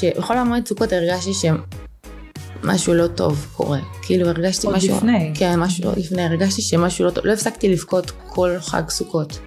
[0.00, 3.78] שבכל המועד סוכות הרגשתי שמשהו לא טוב קורה.
[4.02, 4.96] כאילו הרגשתי עוד משהו...
[4.96, 5.32] לפני.
[5.34, 7.26] כן, משהו עוד לפני, הרגשתי שמשהו לא טוב.
[7.26, 9.38] לא הפסקתי לבכות כל חג סוכות.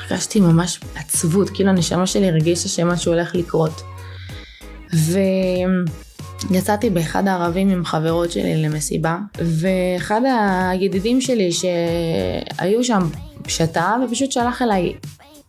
[0.00, 3.82] הרגשתי ממש עצבות, כאילו הנשמה שלי הרגישה שמשהו הולך לקרות.
[6.50, 10.20] ויצאתי באחד הערבים עם חברות שלי למסיבה, ואחד
[10.70, 13.08] הידידים שלי שהיו שם
[13.48, 14.92] שתה ופשוט שלח אליי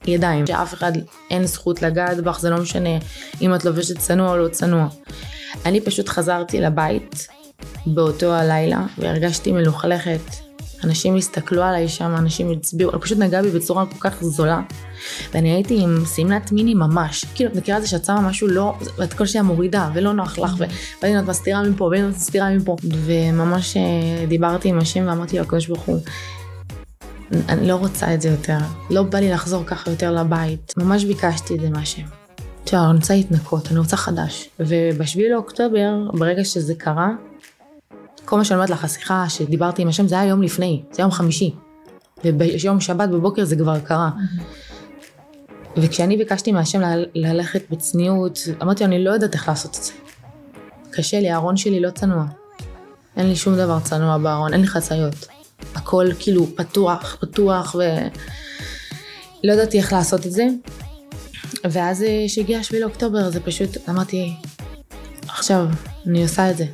[0.07, 0.91] ידיים, שאף אחד
[1.31, 2.89] אין זכות לגעת בך, זה לא משנה
[3.41, 4.87] אם את לובשת צנוע או לא צנוע.
[5.65, 7.27] אני פשוט חזרתי לבית
[7.85, 10.21] באותו הלילה והרגשתי מלוכלכת.
[10.83, 14.61] אנשים הסתכלו עליי שם, אנשים הצביעו, הוא פשוט נגע בי בצורה כל כך זולה.
[15.33, 18.73] ואני הייתי עם שמלת מיני ממש, כאילו את מכירה את זה שאת שמה משהו לא,
[18.97, 20.51] ואת כל שניה מורידה ולא נוח לך,
[21.01, 22.75] והנה את מסתירה מפה והנה את מסתירה מפה.
[22.83, 25.99] וממש אה, דיברתי עם השם ואמרתי לו הקדוש ברוך הוא,
[27.49, 28.57] אני לא רוצה את זה יותר,
[28.89, 30.73] לא בא לי לחזור ככה יותר לבית.
[30.77, 32.03] ממש ביקשתי את זה מהשם.
[32.63, 34.49] תשמע, אני רוצה להתנקות, אני רוצה חדש.
[34.59, 37.09] ובשביעי לאוקטובר, ברגע שזה קרה,
[38.25, 41.11] כל מה שאני אומרת לך, השיחה שדיברתי עם השם, זה היה יום לפני, זה יום
[41.11, 41.55] חמישי.
[42.25, 44.09] וביום שבת בבוקר זה כבר קרה.
[45.77, 46.81] וכשאני ביקשתי מהשם
[47.15, 49.91] ללכת בצניעות, אמרתי אני לא יודעת איך לעשות את זה.
[50.91, 52.25] קשה לי, הארון שלי לא צנוע.
[53.17, 55.27] אין לי שום דבר צנוע בארון, אין לי חצאיות.
[55.75, 57.81] הכל כאילו פתוח, פתוח, ו...
[59.43, 60.47] לא ידעתי איך לעשות את זה.
[61.63, 64.33] ואז אה, שהגיע השביעי לאוקטובר, זה פשוט, אמרתי,
[65.27, 65.65] עכשיו,
[66.07, 66.65] אני עושה את זה.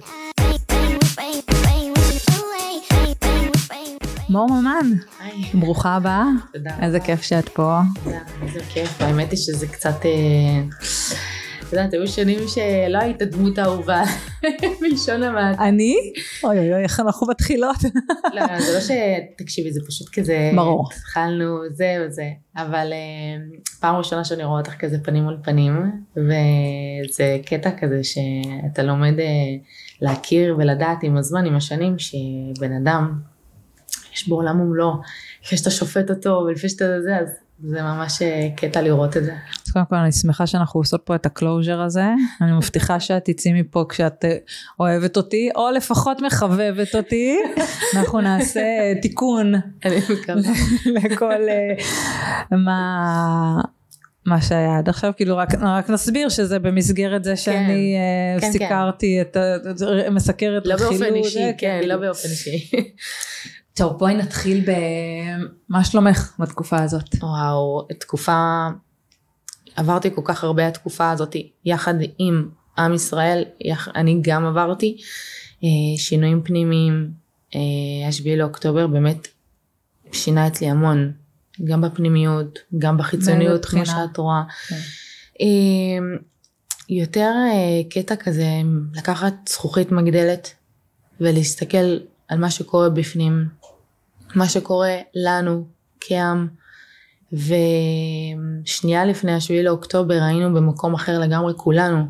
[4.30, 6.26] מור ממן, היי, ברוכה הבאה.
[6.54, 6.72] תודה.
[6.82, 7.80] איזה כיף שאת פה.
[8.04, 10.64] תודה, איזה כיף, האמת היא שזה קצת, אה,
[11.70, 14.04] את יודעת, היו שנים שלא היית דמות אהובה,
[14.82, 15.60] בלשון המעט.
[15.60, 15.96] אני?
[16.44, 17.76] אוי אוי אוי, איך אנחנו מתחילות.
[18.34, 18.92] לא, זה לא ש...
[19.38, 20.52] תקשיבי, זה פשוט כזה...
[20.56, 20.90] ברור.
[20.92, 27.38] התחלנו זה וזה, אבל אה, פעם ראשונה שאני רואה אותך כזה פנים מול פנים, וזה
[27.46, 29.26] קטע כזה שאתה לומד אה,
[30.02, 33.20] להכיר ולדעת עם הזמן, עם השנים, שבן אדם,
[34.14, 34.94] יש בו עולם ומלואו,
[35.46, 37.30] לפני שאתה שופט אותו ולפני שאתה זה, אז
[37.64, 39.34] זה ממש אה, קטע לראות את זה.
[39.68, 42.06] אז קודם כל אני שמחה שאנחנו עושות פה את הקלוז'ר הזה.
[42.42, 44.38] אני מבטיחה שאת תצאי מפה כשאת אה,
[44.80, 47.38] אוהבת אותי, או לפחות מחבבת אותי.
[47.96, 49.54] אנחנו נעשה אה, תיקון.
[50.96, 51.40] לכל
[52.52, 53.62] מה...
[54.26, 58.52] מה שהיה עד עכשיו, כאילו רק, רק נסביר שזה במסגרת זה שאני אה, כן, כן.
[58.52, 59.58] סיקרתי את ה...
[60.12, 61.98] מסקרת לא באופן רכילות, אישי, זה, כן, לא.
[61.98, 62.70] באופן אישי.
[63.80, 64.72] טוב בואי נתחיל ב...
[65.70, 67.16] מה שלומך בתקופה הזאת?
[67.22, 68.68] וואו, תקופה,
[69.76, 71.36] עברתי כל כך הרבה התקופה הזאת,
[71.66, 74.98] יחד עם עם ישראל, יח, אני גם עברתי
[75.64, 77.12] אה, שינויים פנימיים,
[77.56, 79.28] אה, השביעי לאוקטובר באמת
[80.12, 81.12] שינה אצלי המון,
[81.64, 83.86] גם בפנימיות, גם בחיצוניות, כמו?
[83.86, 84.44] שאת רואה.
[84.68, 84.76] כן.
[85.42, 86.18] אה,
[86.90, 88.48] יותר אה, קטע כזה,
[88.94, 90.54] לקחת זכוכית מגדלת
[91.22, 91.98] ולהסתכל
[92.28, 93.59] על מה שקורה בפנים,
[94.36, 95.66] מה שקורה לנו
[96.02, 96.48] כעם,
[97.34, 102.06] ושנייה לפני השביעי לאוקטובר היינו במקום אחר לגמרי כולנו,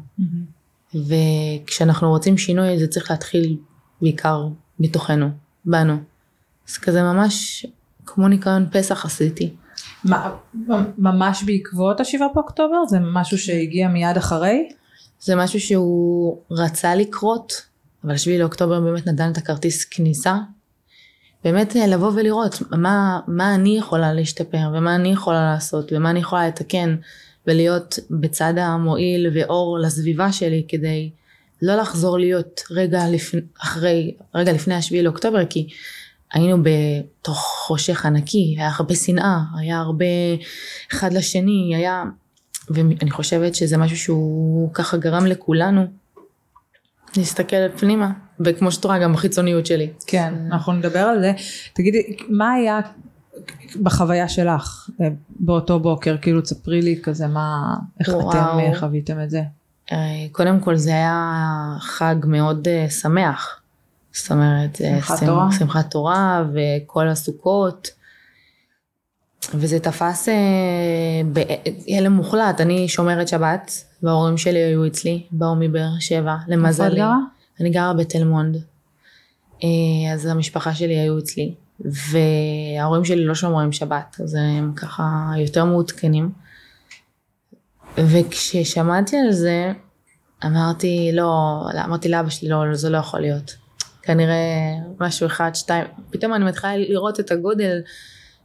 [0.95, 3.57] וכשאנחנו רוצים שינוי זה צריך להתחיל
[4.01, 4.47] בעיקר
[4.79, 5.29] מתוכנו,
[5.65, 5.97] בנו.
[6.69, 7.65] אז כזה ממש
[8.05, 9.53] כמו ניקיון פסח עשיתי.
[10.03, 10.35] מה,
[10.97, 12.85] ממש בעקבות השבעה באוקטובר?
[12.87, 14.69] זה משהו שהגיע מיד אחרי?
[15.19, 17.53] זה משהו שהוא רצה לקרות,
[18.03, 20.35] אבל שביעי לאוקטובר באמת נתן את הכרטיס כניסה.
[21.43, 26.19] באמת אה, לבוא ולראות מה, מה אני יכולה להשתפר ומה אני יכולה לעשות ומה אני
[26.19, 26.95] יכולה לתקן
[27.47, 31.09] ולהיות בצד המועיל ואור לסביבה שלי כדי
[31.61, 35.67] לא לחזור להיות רגע לפני, אחרי, רגע לפני השביעי לאוקטובר כי
[36.33, 40.05] היינו בתוך חושך ענקי, היה הרבה שנאה, היה הרבה
[40.91, 42.03] אחד לשני, היה
[42.69, 45.85] ואני חושבת שזה משהו שהוא ככה גרם לכולנו
[47.17, 48.11] להסתכל פנימה,
[48.45, 49.89] וכמו שאת רואה גם בחיצוניות שלי.
[50.07, 51.31] כן, אנחנו נדבר על זה.
[51.73, 52.79] תגידי, מה היה
[53.83, 55.07] בחוויה שלך אה,
[55.39, 56.15] באותו בוקר?
[56.21, 58.29] כאילו, תספרי לי כזה מה, איך וואו.
[58.29, 59.41] אתם אה, חוויתם את זה?
[59.91, 59.97] אה,
[60.31, 61.33] קודם כל זה היה
[61.79, 62.67] חג מאוד
[63.01, 63.59] שמח.
[64.13, 65.51] זאת אומרת, שמחת שמ- תורה.
[65.59, 67.87] שמחת תורה וכל הסוכות.
[69.53, 70.29] וזה תפס
[71.31, 73.71] בהלם מוחלט, אני שומרת שבת,
[74.03, 76.95] וההורים שלי היו אצלי, באו מבאר שבע, איפה את למזלי.
[76.95, 77.17] גרה?
[77.59, 78.57] אני גרה בתל מונד.
[79.63, 85.65] אה, אז המשפחה שלי היו אצלי, וההורים שלי לא שומרים שבת, אז הם ככה יותר
[85.65, 86.31] מעודכנים.
[87.97, 89.71] וכששמעתי על זה,
[90.45, 93.55] אמרתי, לא, אמרתי לאבא שלי, לא, זה לא יכול להיות.
[94.01, 97.81] כנראה משהו אחד, שתיים, פתאום אני מתחילה לראות את הגודל,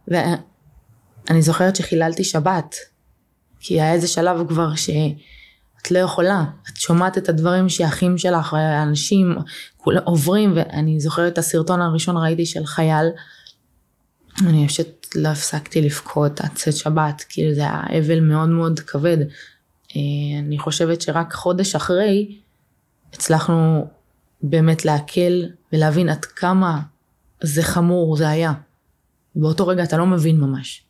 [0.08, 2.76] ואני זוכרת שחיללתי שבת,
[3.60, 4.90] כי היה איזה שלב כבר ש...
[5.84, 9.36] את לא יכולה, את שומעת את הדברים שהאחים שלך והאנשים
[9.76, 13.06] כולם עוברים, ואני זוכרת את הסרטון הראשון ראיתי של חייל,
[14.46, 19.18] אני פשוט לא הפסקתי לבכות עד צאת שבת, כאילו זה היה אבל מאוד מאוד כבד.
[19.96, 22.38] אה, אני חושבת שרק חודש אחרי
[23.12, 23.86] הצלחנו
[24.42, 26.80] באמת להקל ולהבין עד כמה
[27.42, 28.52] זה חמור זה היה.
[29.36, 30.84] באותו רגע אתה לא מבין ממש.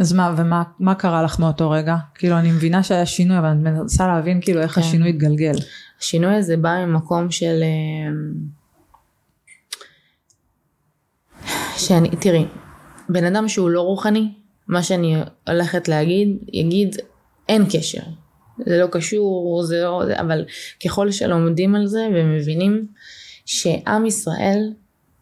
[0.00, 1.96] אז מה, ומה מה קרה לך מאותו רגע?
[2.14, 4.80] כאילו אני מבינה שהיה שינוי, אבל אני מנסה להבין כאילו איך כן.
[4.80, 5.52] השינוי התגלגל.
[6.00, 7.62] השינוי הזה בא ממקום של...
[7.62, 8.12] אה,
[11.76, 12.46] שאני, תראי,
[13.08, 14.32] בן אדם שהוא לא רוחני,
[14.68, 15.16] מה שאני
[15.48, 16.96] הולכת להגיד, יגיד
[17.48, 18.02] אין קשר.
[18.66, 20.02] זה לא קשור, זה לא...
[20.06, 20.44] זה, אבל
[20.84, 22.86] ככל שלומדים על זה ומבינים
[23.46, 24.72] שעם ישראל,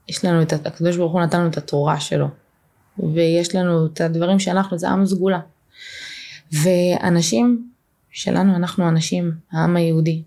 [0.09, 0.53] יש לנו את...
[0.53, 2.27] הקדוש ברוך הוא נתן לנו את התורה שלו.
[3.15, 5.41] ויש לנו את הדברים שאנחנו, זה עם סגולה.
[6.53, 7.71] ואנשים
[8.11, 10.23] שלנו, אנחנו אנשים, העם היהודי,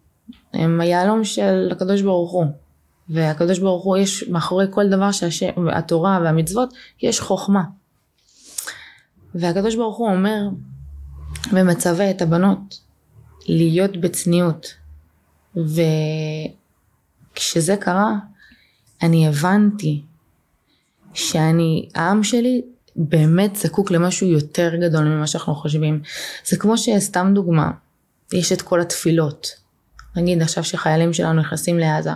[0.54, 2.46] הם היהלום של הקדוש ברוך הוא.
[3.10, 7.64] והקדוש ברוך הוא, יש מאחורי כל דבר שהשם, התורה והמצוות, יש חוכמה.
[9.36, 10.42] והקדוש ברוך הוא אומר
[11.52, 12.80] ומצווה את הבנות
[13.48, 14.74] להיות בצניעות.
[17.36, 18.16] וכשזה קרה,
[19.02, 20.02] אני הבנתי
[21.14, 22.62] שאני, העם שלי
[22.96, 26.02] באמת זקוק למשהו יותר גדול ממה שאנחנו חושבים.
[26.46, 27.72] זה כמו שסתם דוגמה,
[28.34, 29.48] יש את כל התפילות.
[30.16, 32.12] נגיד עכשיו שחיילים שלנו נכנסים לעזה,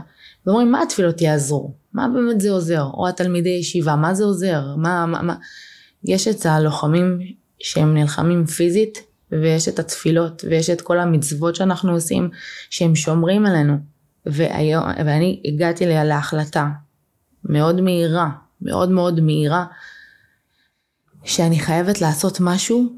[0.45, 1.73] ואומרים מה התפילות יעזרו?
[1.93, 2.83] מה באמת זה עוזר?
[2.83, 4.75] או התלמידי ישיבה, מה זה עוזר?
[4.75, 5.35] מה, מה, מה?
[6.03, 7.19] יש את הלוחמים
[7.59, 8.97] שהם נלחמים פיזית,
[9.31, 12.29] ויש את התפילות, ויש את כל המצוות שאנחנו עושים,
[12.69, 13.77] שהם שומרים עלינו.
[14.25, 16.69] והיום, ואני הגעתי לה, להחלטה
[17.43, 18.29] מאוד מהירה,
[18.61, 19.65] מאוד מאוד מהירה,
[21.23, 22.93] שאני חייבת לעשות משהו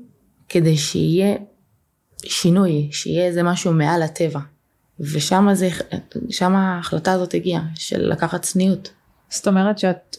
[0.50, 1.36] כדי שיהיה
[2.25, 4.39] שינוי, שיהיה איזה משהו מעל הטבע.
[5.00, 5.69] ושם זה,
[6.30, 8.89] שם ההחלטה הזאת הגיעה, של לקחת צניעות.
[9.30, 10.18] זאת אומרת שאת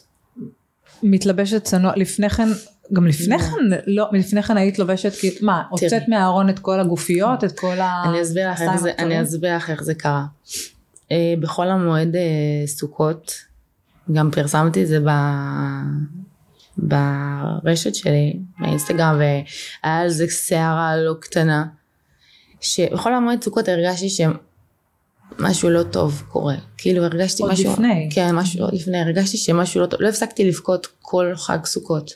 [1.03, 2.47] מתלבשת צנוע, לפני כן,
[2.93, 7.43] גם לפני כן, לא, לפני כן היית לובשת, כאילו, מה, הוצאת מהארון את כל הגופיות,
[7.43, 8.03] את כל ה...
[8.09, 10.25] אני אסביר לך איך זה, אני אסביר לך איך זה קרה.
[11.11, 13.33] אה, בחול המועד אה, סוכות,
[14.13, 15.09] גם פרסמתי את זה ב...
[16.77, 19.43] ברשת שלי, באינסטגרם, והיה
[19.81, 21.65] על זה סערה לא קטנה,
[22.61, 26.55] שבכל המועד סוכות הרגשתי שמשהו לא טוב קורה.
[26.77, 27.65] כאילו הרגשתי עוד משהו...
[27.65, 28.09] עוד לפני.
[28.11, 28.99] כן, משהו עוד לפני.
[28.99, 30.01] הרגשתי שמשהו לא טוב.
[30.01, 32.11] לא הפסקתי לבכות כל חג סוכות.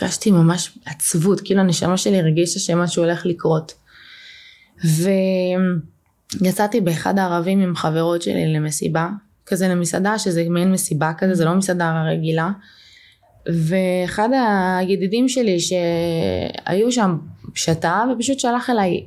[0.00, 3.74] הרגשתי ממש עצבות, כאילו הנשמה שלי הרגישה שמשהו הולך לקרות.
[6.40, 9.08] ויצאתי באחד הערבים עם חברות שלי למסיבה,
[9.48, 12.50] כזה למסעדה, שזה מעין מסיבה כזה, זה לא מסעדה רגילה.
[13.46, 14.28] ואחד
[14.78, 17.18] הידידים שלי שהיו שם
[17.54, 19.06] שתה ופשוט שלח אליי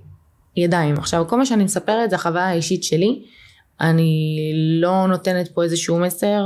[0.57, 0.97] ידיים.
[0.97, 3.21] עכשיו כל מה שאני מספרת זה החוויה האישית שלי,
[3.81, 4.37] אני
[4.81, 6.45] לא נותנת פה איזשהו מסר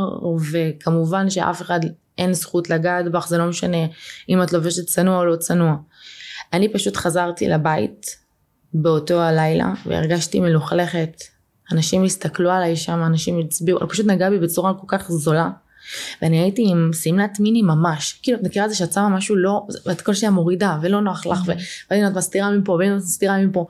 [0.52, 1.80] וכמובן שאף אחד
[2.18, 3.78] אין זכות לגעת בך, זה לא משנה
[4.30, 5.76] אם את לובשת צנוע או לא צנוע.
[6.54, 8.06] אני פשוט חזרתי לבית
[8.74, 11.35] באותו הלילה והרגשתי מלוכלכת.
[11.72, 15.50] אנשים הסתכלו עליי שם, אנשים הצביעו, פשוט נגע בי בצורה כל כך זולה.
[16.22, 19.62] ואני הייתי עם שמלת מיני ממש, כאילו את מכירה את זה שאת שמה משהו לא,
[19.86, 21.40] ואת כל שנייה מורידה ולא נוח לך,
[21.92, 23.66] והנה את מסתירה מפה והנה את מסתירה מפה,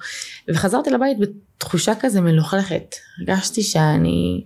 [0.48, 4.44] וחזרתי לבית בתחושה כזה מלוכלכת, הרגשתי שאני,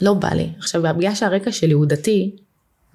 [0.00, 0.50] לא בא לי.
[0.58, 2.36] עכשיו בגלל שהרקע שלי הוא דתי,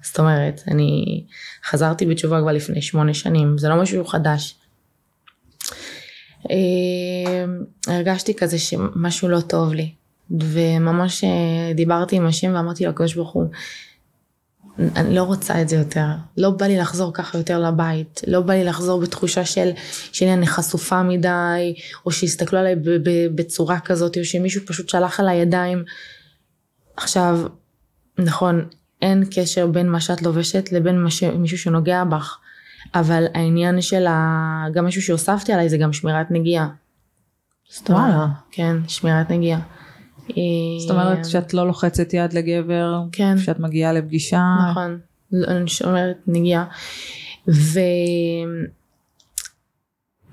[0.02, 1.24] זאת אומרת, אני
[1.64, 4.54] חזרתי בתשובה כבר לפני שמונה שנים, זה לא משהו חדש.
[7.86, 9.92] הרגשתי כזה שמשהו לא טוב לי,
[10.30, 11.24] וממש
[11.74, 13.46] דיברתי עם השם ואמרתי לו הקדוש ברוך הוא
[14.78, 16.06] אני לא רוצה את זה יותר.
[16.36, 18.20] לא בא לי לחזור ככה יותר לבית.
[18.26, 19.70] לא בא לי לחזור בתחושה של
[20.12, 21.74] שאני חשופה מדי
[22.06, 22.74] או שיסתכלו עליי
[23.34, 25.84] בצורה כזאת או שמישהו פשוט שלח עליי ידיים
[26.96, 27.38] עכשיו
[28.18, 28.68] נכון
[29.02, 31.22] אין קשר בין מה שאת לובשת לבין מש...
[31.22, 32.38] מישהו שנוגע בך
[32.94, 34.64] אבל העניין של ה...
[34.74, 36.68] גם משהו שהוספתי עליי זה גם שמירת נגיעה.
[37.88, 38.26] וואלה.
[38.50, 39.60] כן, שמירת נגיעה.
[40.78, 43.36] זאת אומרת שאת לא לוחצת יד לגבר, כן.
[43.38, 44.42] כשאת מגיעה לפגישה.
[44.70, 44.98] נכון,
[45.32, 46.64] אני שומרת נגיעה.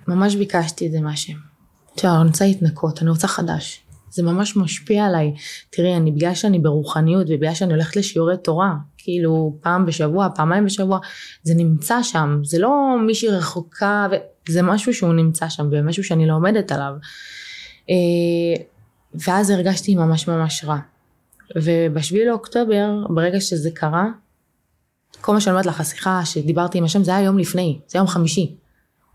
[0.08, 1.38] וממש ביקשתי את זה מהשם.
[2.04, 3.83] אני רוצה להתנקות, אני רוצה חדש.
[4.14, 5.34] זה ממש משפיע עליי.
[5.70, 11.00] תראי, אני בגלל שאני ברוחניות ובגלל שאני הולכת לשיעורי תורה, כאילו פעם בשבוע, פעמיים בשבוע,
[11.44, 12.40] זה נמצא שם.
[12.44, 14.08] זה לא מישהי רחוקה,
[14.50, 16.94] זה משהו שהוא נמצא שם, ומשהו שאני לא עומדת עליו.
[19.16, 20.78] ואז הרגשתי ממש ממש רע.
[21.56, 24.06] ובשביל לאוקטובר, ברגע שזה קרה,
[25.22, 28.08] כל מה שאני אומרת לך, השיחה שדיברתי עם השם, זה היה יום לפני, זה יום
[28.08, 28.56] חמישי.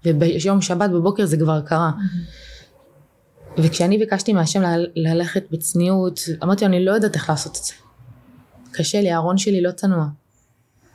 [0.05, 1.91] וביום שבת בבוקר זה כבר קרה.
[3.63, 4.63] וכשאני ביקשתי מהשם
[4.97, 7.73] ללכת בצניעות, אמרתי לו, אני לא יודעת איך לעשות את זה.
[8.73, 10.07] קשה לי, הארון שלי לא צנוע.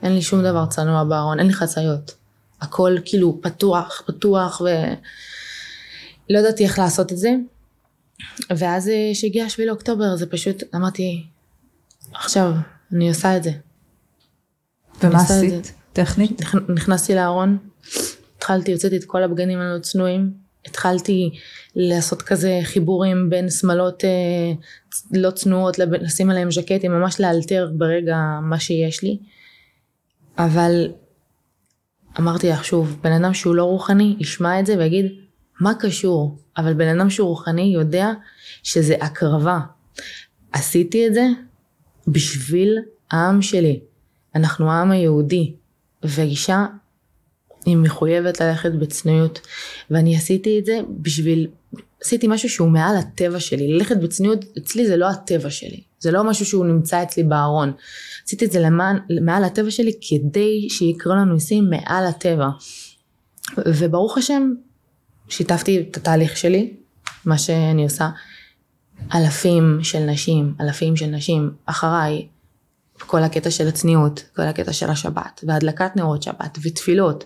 [0.03, 2.15] אין לי שום דבר צנוע בארון, אין לי חצאיות.
[2.61, 7.35] הכל כאילו פתוח, פתוח, ולא ידעתי איך לעשות את זה.
[8.49, 11.25] ואז אה, כשהגיע שביל אוקטובר, זה פשוט, אמרתי,
[12.13, 12.51] עכשיו,
[12.93, 13.51] אני עושה את זה.
[15.03, 15.73] ומה עשית?
[15.93, 16.41] טכנית?
[16.41, 17.57] נכ- נכנסתי לארון,
[18.37, 21.29] התחלתי, הוצאתי את כל הבגדים הלא צנועים, התחלתי
[21.75, 24.09] לעשות כזה חיבורים בין שמלות אה,
[25.11, 29.17] לא צנועות, לשים עליהם ז'קטים, ממש לאלתר ברגע מה שיש לי.
[30.37, 30.91] אבל
[32.19, 35.05] אמרתי לך שוב, בן אדם שהוא לא רוחני ישמע את זה ויגיד,
[35.59, 36.37] מה קשור?
[36.57, 38.11] אבל בן אדם שהוא רוחני יודע
[38.63, 39.59] שזה הקרבה.
[40.51, 41.27] עשיתי את זה
[42.07, 42.79] בשביל
[43.11, 43.79] העם שלי.
[44.35, 45.53] אנחנו העם היהודי,
[46.03, 46.65] ואישה
[47.65, 49.39] היא מחויבת ללכת בצניעות,
[49.91, 51.47] ואני עשיתי את זה בשביל,
[52.01, 56.23] עשיתי משהו שהוא מעל הטבע שלי, ללכת בצניעות אצלי זה לא הטבע שלי, זה לא
[56.23, 57.71] משהו שהוא נמצא אצלי בארון,
[58.25, 62.49] עשיתי את זה למען, מעל הטבע שלי כדי שיקרו לנו ניסים מעל הטבע,
[63.57, 64.53] וברוך השם
[65.29, 66.73] שיתפתי את התהליך שלי,
[67.25, 68.09] מה שאני עושה,
[69.15, 72.27] אלפים של נשים, אלפים של נשים אחריי,
[73.07, 77.25] כל הקטע של הצניעות, כל הקטע של השבת, והדלקת נרות שבת, ותפילות,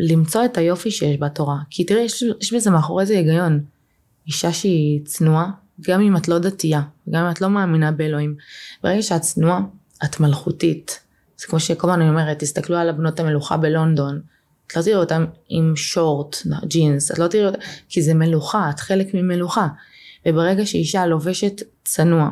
[0.00, 1.56] ולמצוא את היופי שיש בתורה.
[1.70, 3.64] כי תראי, יש, יש בזה מאחורי זה היגיון.
[4.26, 8.36] אישה שהיא צנועה, גם אם את לא דתייה, גם אם את לא מאמינה באלוהים,
[8.82, 9.60] ברגע שאת צנועה,
[10.04, 11.00] את מלכותית.
[11.38, 14.20] זה כמו שכל הזמן אני אומרת, תסתכלו על הבנות המלוכה בלונדון,
[14.66, 17.58] את לא תראי אותן עם שורט, ג'ינס, את לא תראי אותן,
[17.88, 19.68] כי זה מלוכה, את חלק ממלוכה.
[20.28, 22.30] וברגע שאישה לובשת צנוע,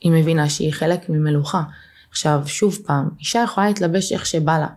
[0.00, 1.62] היא מבינה שהיא חלק ממלוכה.
[2.10, 4.68] עכשיו, שוב פעם, אישה יכולה להתלבש איך שבא לה.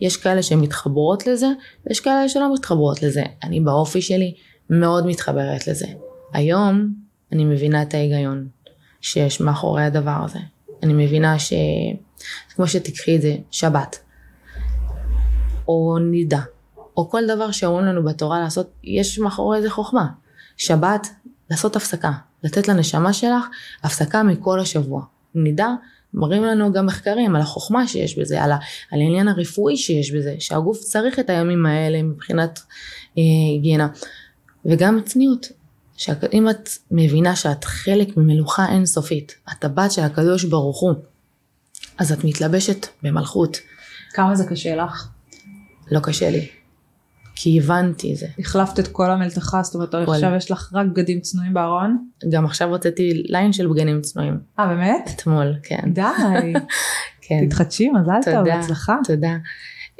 [0.00, 1.48] יש כאלה שהן מתחברות לזה,
[1.86, 3.22] ויש כאלה שלא מתחברות לזה.
[3.42, 4.34] אני באופי שלי
[4.70, 5.86] מאוד מתחברת לזה.
[6.32, 6.88] היום
[7.32, 8.48] אני מבינה את ההיגיון
[9.00, 10.38] שיש מאחורי הדבר הזה.
[10.82, 11.52] אני מבינה ש...
[12.54, 13.98] כמו שתיקחי את זה, שבת,
[15.68, 16.40] או נידה,
[16.96, 20.06] או כל דבר שאומרים לנו בתורה לעשות, יש מאחורי זה חוכמה.
[20.56, 21.06] שבת,
[21.50, 22.12] לעשות הפסקה,
[22.44, 23.46] לתת לנשמה שלך
[23.84, 25.02] הפסקה מכל השבוע.
[25.34, 25.74] נידה,
[26.14, 28.58] מראים לנו גם מחקרים על החוכמה שיש בזה, על, ה,
[28.90, 32.60] על העניין הרפואי שיש בזה, שהגוף צריך את הימים האלה מבחינת
[33.18, 33.88] אה, היגיינה.
[34.64, 35.46] וגם צניעות,
[35.96, 40.94] שאם את מבינה שאת חלק ממלוכה אינסופית, את הבת של הקדוש ברוך הוא,
[41.98, 43.58] אז את מתלבשת במלכות.
[44.10, 45.08] כמה זה קשה לך?
[45.90, 46.57] לא קשה לי.
[47.40, 48.26] כי הבנתי זה.
[48.38, 49.98] החלפת את כל המלתחה, זאת אומרת כל.
[49.98, 52.08] עכשיו יש לך רק בגדים צנועים בארון?
[52.30, 54.38] גם עכשיו הוצאתי ליין של בגנים צנועים.
[54.58, 55.10] אה באמת?
[55.16, 55.92] אתמול, כן.
[55.92, 56.02] די,
[57.22, 57.46] כן.
[57.46, 58.44] תתחדשי, מזל טוב.
[58.44, 58.96] בהצלחה.
[59.04, 59.36] תודה.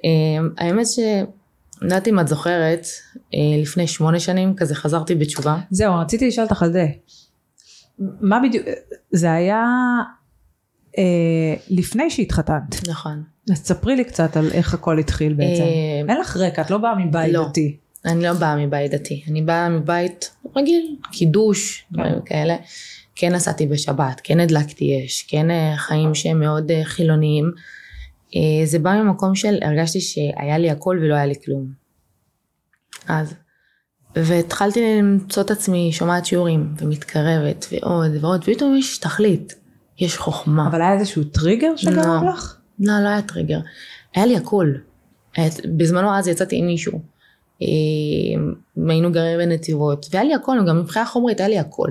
[0.04, 0.98] אמ, האמת ש...
[1.82, 2.86] לא יודעת אם את זוכרת,
[3.34, 5.58] אה, לפני שמונה שנים כזה חזרתי בתשובה.
[5.70, 6.86] זהו, רציתי לשאול אותך על זה.
[7.98, 8.66] מה בדיוק,
[9.12, 9.64] זה היה
[10.98, 12.88] אה, לפני שהתחתנת.
[12.88, 13.22] נכון.
[13.52, 15.62] אז תספרי לי קצת על איך הכל התחיל בעצם.
[15.62, 17.48] אה, אין לך רקע, את לא באה מבית לא.
[17.48, 17.76] דתי.
[18.04, 22.56] אני לא באה מבית דתי, אני באה מבית רגיל, קידוש, דברים כאלה.
[23.14, 27.52] כן נסעתי בשבת, כן הדלקתי אש, כן אה, חיים שהם מאוד אה, חילוניים.
[28.36, 31.66] אה, זה בא ממקום של הרגשתי שהיה לי הכל ולא היה לי כלום.
[33.08, 33.34] אז.
[34.16, 39.54] והתחלתי למצוא את עצמי שומעת שיעורים ומתקרבת ועוד ועוד ופתאום יש תכלית,
[40.00, 40.68] יש חוכמה.
[40.68, 42.30] אבל היה איזשהו טריגר שגרם לא.
[42.32, 42.56] לך?
[42.80, 43.58] לא, לא היה טריגר.
[44.14, 44.72] היה לי הכל.
[45.76, 47.00] בזמנו אז יצאתי עם מישהו.
[47.62, 47.66] אה,
[48.88, 51.90] היינו גרים בנתיבות, והיה לי הכל, גם מבחינה חומרית היה לי הכל.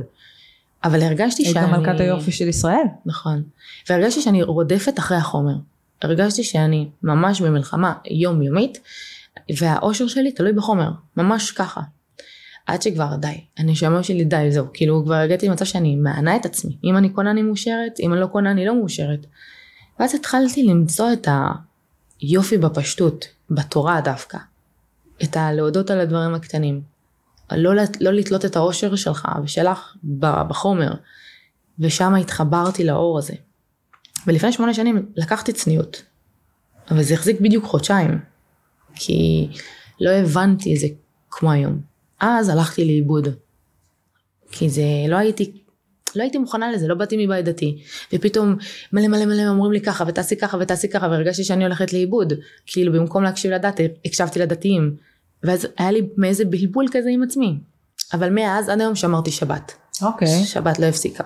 [0.84, 1.66] אבל הרגשתי היית שאני...
[1.74, 2.86] גם מלכת היופי של ישראל.
[3.06, 3.44] נכון.
[3.90, 5.56] והרגשתי שאני רודפת אחרי החומר.
[6.02, 8.80] הרגשתי שאני ממש במלחמה יומיומית,
[9.58, 10.90] והאושר שלי תלוי בחומר.
[11.18, 11.82] ממש ככה.
[12.68, 14.66] עד שכבר די, הנשמה שלי די, זהו.
[14.74, 16.78] כאילו כבר הגעתי למצב שאני מענה את עצמי.
[16.84, 19.26] אם אני קונה אני מאושרת, אם אני לא קונה אני לא מאושרת.
[20.00, 21.28] ואז התחלתי למצוא את
[22.20, 24.38] היופי בפשטות, בתורה דווקא.
[25.24, 26.82] את הלהודות על הדברים הקטנים.
[27.52, 30.92] לא, לא לתלות את האושר שלך ושלך בחומר.
[31.80, 33.34] ושם התחברתי לאור הזה.
[34.28, 36.04] ולפני שמונה שנים לקחתי צניעות.
[36.92, 38.20] אבל זה החזיק בדיוק חודשיים.
[38.96, 39.50] כי
[40.02, 40.88] לא הבנתי את זה
[41.30, 41.97] כמו היום.
[42.20, 43.28] אז הלכתי לאיבוד.
[44.52, 45.52] כי זה, לא הייתי,
[46.16, 47.84] לא הייתי מוכנה לזה, לא באתי מבית דתי.
[48.14, 48.56] ופתאום
[48.94, 52.34] מלא מלא מלא אומרים לי ככה, ותעשי ככה ותעשי ככה, והרגשתי שאני הולכת לאיבוד.
[52.66, 54.96] כאילו במקום להקשיב לדת, הקשבתי לדתיים.
[55.44, 57.60] ואז היה לי מאיזה בלבול כזה עם עצמי.
[58.14, 59.74] אבל מאז עד היום שמרתי שבת.
[60.02, 60.44] אוקיי.
[60.46, 61.24] שבת לא הפסיקה.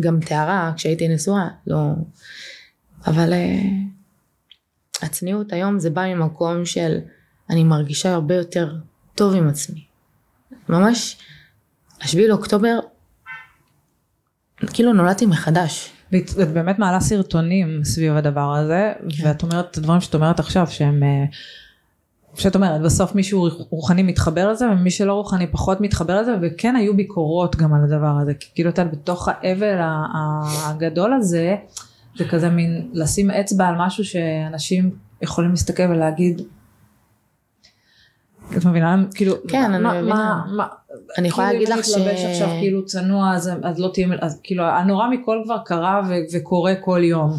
[0.00, 1.78] גם טהרה, כשהייתי נשואה, לא...
[3.06, 3.66] אבל uh,
[5.02, 6.98] הצניעות היום זה בא ממקום של
[7.50, 8.74] אני מרגישה הרבה יותר
[9.14, 9.84] טוב עם עצמי.
[10.68, 11.16] ממש,
[12.02, 12.78] השביעי לאוקטובר,
[14.72, 15.90] כאילו נולדתי מחדש.
[16.12, 19.28] ואת באמת מעלה סרטונים סביב הדבר הזה, כן.
[19.28, 21.02] ואת אומרת את הדברים שאת אומרת עכשיו, שהם...
[21.02, 21.24] אה,
[22.34, 26.96] שאת אומרת, בסוף מישהו רוחני מתחבר לזה, ומי שלא רוחני פחות מתחבר לזה, וכן היו
[26.96, 29.78] ביקורות גם על הדבר הזה, כי כאילו את יודעת, בתוך האבל
[30.66, 31.56] הגדול הזה,
[32.18, 34.90] זה כזה מין לשים אצבע על משהו שאנשים
[35.22, 36.42] יכולים להסתכל ולהגיד,
[38.56, 39.04] את מבינה?
[39.14, 40.44] כאילו, כן, מה, אני מה- מבינה.
[40.56, 40.66] מה,
[41.18, 44.08] אני יכולה להגיד לך כאילו אם אני אתלבש עכשיו כאילו צנוע, אז, אז לא תהיה,
[44.20, 47.32] אז כאילו הנורא מכל כבר קרה ו, וקורה כל יום.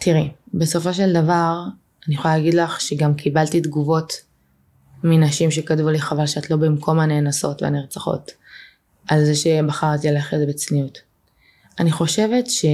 [0.00, 1.58] תראי, בסופו של דבר,
[2.06, 4.12] אני יכולה להגיד לך שגם קיבלתי תגובות
[5.04, 8.30] מנשים שכתבו לי חבל שאת לא במקום הנאנסות והנרצחות,
[9.08, 10.98] על זה שבחרתי ללכת בצניעות.
[11.80, 12.64] אני חושבת ש...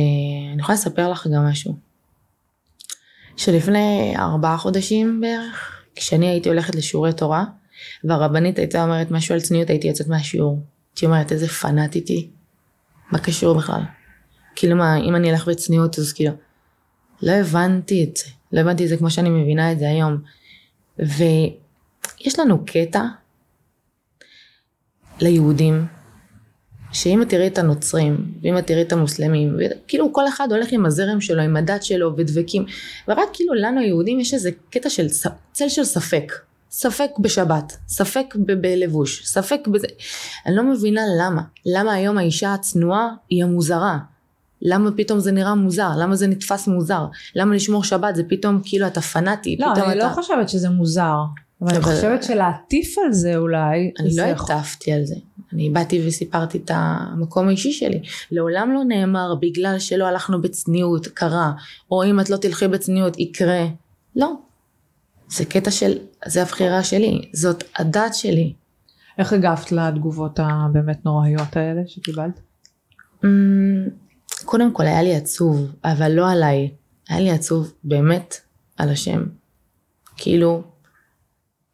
[0.52, 1.74] אני יכולה לספר לך גם משהו.
[3.36, 7.44] שלפני ארבעה חודשים בערך, כשאני הייתי הולכת לשיעורי תורה,
[8.04, 10.58] והרבנית הייתה אומרת משהו על צניעות, הייתי יוצאת מהשיעור.
[10.90, 12.28] הייתי אומרת, איזה פנאטית היא.
[13.12, 13.82] מה קשור בכלל?
[14.56, 16.32] כאילו מה, אם אני אלך בצניעות, אז כאילו...
[17.22, 18.24] לא הבנתי את זה.
[18.52, 20.18] לא הבנתי את זה כמו שאני מבינה את זה היום.
[20.98, 23.02] ויש לנו קטע
[25.20, 25.86] ליהודים,
[26.92, 29.56] שאם את תראי את הנוצרים, ואם את תראי את המוסלמים,
[29.88, 32.64] כאילו כל אחד הולך עם הזרם שלו, עם הדת שלו, ודבקים,
[33.08, 35.08] ורק כאילו לנו היהודים יש איזה קטע של
[35.52, 36.32] צל של ספק.
[36.70, 39.86] ספק בשבת, ספק ב- בלבוש, ספק בזה.
[40.46, 41.42] אני לא מבינה למה.
[41.66, 43.98] למה היום האישה הצנועה היא המוזרה.
[44.62, 45.90] למה פתאום זה נראה מוזר?
[45.98, 47.06] למה זה נתפס מוזר?
[47.34, 49.94] למה לשמור שבת זה פתאום כאילו אתה פנאטי, לא, אני אתה...
[49.94, 51.14] לא חושבת שזה מוזר.
[51.62, 55.14] אבל אני חושבת שלהטיף על זה אולי, אני לא הטפתי על זה.
[55.52, 58.02] אני באתי וסיפרתי את המקום האישי שלי.
[58.30, 61.52] לעולם לא נאמר בגלל שלא הלכנו בצניעות, קרה,
[61.90, 63.66] או אם את לא תלכי בצניעות, יקרה.
[64.16, 64.32] לא.
[65.28, 68.52] זה קטע של, זה הבחירה שלי, זאת הדת שלי.
[69.18, 72.40] איך הגבת לתגובות הבאמת נוראיות האלה שקיבלת?
[73.24, 73.88] אמ,
[74.44, 76.70] קודם כל היה לי עצוב, אבל לא עליי.
[77.08, 78.36] היה לי עצוב באמת
[78.76, 79.24] על השם.
[80.16, 80.62] כאילו,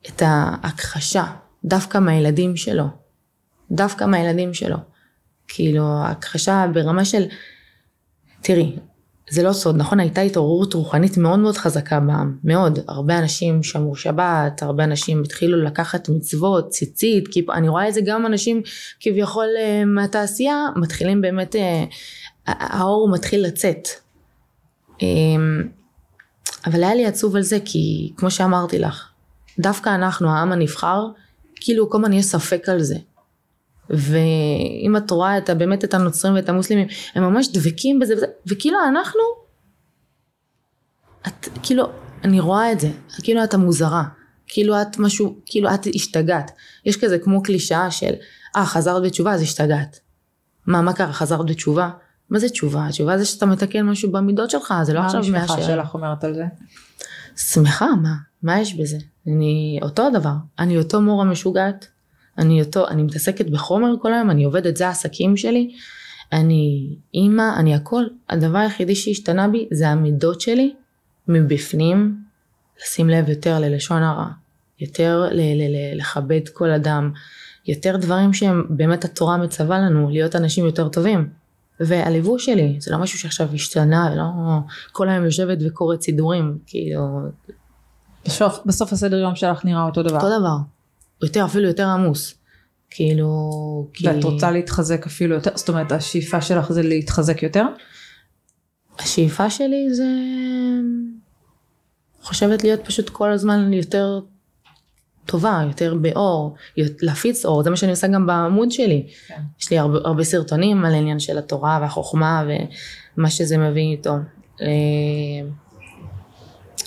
[0.08, 1.24] את ההכחשה,
[1.64, 3.05] דווקא מהילדים שלו.
[3.70, 4.76] דווקא מהילדים שלו.
[5.48, 7.24] כאילו, ההכחשה ברמה של...
[8.42, 8.76] תראי,
[9.30, 10.00] זה לא סוד, נכון?
[10.00, 12.78] הייתה התעוררות רוחנית מאוד מאוד חזקה בעם, מאוד.
[12.88, 18.00] הרבה אנשים שמרו שבת, הרבה אנשים התחילו לקחת מצוות, ציצית, כי אני רואה את זה
[18.06, 18.62] גם אנשים
[19.00, 21.84] כביכול אה, מהתעשייה, מתחילים באמת, אה,
[22.46, 23.88] האור מתחיל לצאת.
[25.02, 25.06] אה,
[26.66, 29.08] אבל היה לי עצוב על זה, כי כמו שאמרתי לך,
[29.58, 31.06] דווקא אנחנו, העם הנבחר,
[31.56, 32.96] כאילו כל הזמן יש ספק על זה.
[33.90, 38.78] ואם את רואה את, באמת את הנוצרים ואת המוסלמים, הם ממש דבקים בזה, וזה, וכאילו
[38.88, 39.20] אנחנו,
[41.26, 41.90] את, כאילו,
[42.24, 42.90] אני רואה את זה,
[43.22, 44.04] כאילו את המוזרה,
[44.46, 46.50] כאילו את משהו, כאילו את השתגעת.
[46.84, 48.14] יש כזה כמו קלישאה של,
[48.56, 50.00] אה, חזרת בתשובה, אז השתגעת.
[50.66, 51.90] מה, מה קרה, חזרת בתשובה?
[52.30, 52.86] מה זה תשובה?
[52.90, 55.66] תשובה זה שאתה מתקן משהו במידות שלך, זה לא מה עכשיו המשפחה מאשר.
[55.66, 56.44] שלך אומרת על זה?
[57.36, 58.14] שמחה, מה?
[58.42, 58.98] מה יש בזה?
[59.26, 60.34] אני אותו הדבר.
[60.58, 61.88] אני אותו מורה משוגעת.
[62.38, 65.74] אני אותו, אני מתעסקת בחומר כל היום, אני עובדת, זה העסקים שלי.
[66.32, 68.04] אני אימא, אני הכל.
[68.28, 70.74] הדבר היחידי שהשתנה בי זה המידות שלי
[71.28, 72.16] מבפנים,
[72.82, 74.28] לשים לב יותר ללשון הרע,
[74.80, 77.12] יותר ל- ל- ל- לכבד כל אדם,
[77.66, 81.28] יותר דברים שהם באמת התורה מצווה לנו, להיות אנשים יותר טובים.
[81.80, 84.24] והליווי שלי, זה לא משהו שעכשיו השתנה, לא
[84.92, 87.20] כל היום יושבת וקוראת סידורים, כאילו,
[88.26, 90.16] בסוף, בסוף הסדר יום שלך נראה אותו דבר.
[90.16, 90.75] אותו דבר.
[91.22, 92.34] יותר, אפילו יותר עמוס.
[92.90, 93.30] כאילו,
[93.94, 94.08] כי...
[94.08, 95.50] ואת רוצה להתחזק אפילו יותר?
[95.54, 97.64] זאת אומרת, השאיפה שלך זה להתחזק יותר?
[98.98, 100.04] השאיפה שלי זה...
[102.22, 104.20] חושבת להיות פשוט כל הזמן יותר
[105.26, 109.06] טובה, יותר באור, להפיץ אור, זה מה שאני עושה גם בעמוד שלי.
[109.26, 109.40] כן.
[109.60, 112.44] יש לי הרבה, הרבה סרטונים על העניין של התורה והחוכמה
[113.16, 114.14] ומה שזה מביא איתו.
[114.62, 114.66] אה,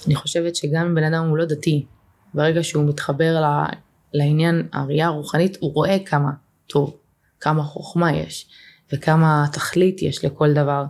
[0.07, 1.85] אני חושבת שגם אם בן אדם הוא לא דתי,
[2.33, 6.29] ברגע שהוא מתחבר ל- לעניין הראייה הרוחנית, הוא רואה כמה
[6.67, 6.97] טוב,
[7.39, 8.49] כמה חוכמה יש,
[8.93, 10.85] וכמה תכלית יש לכל דבר.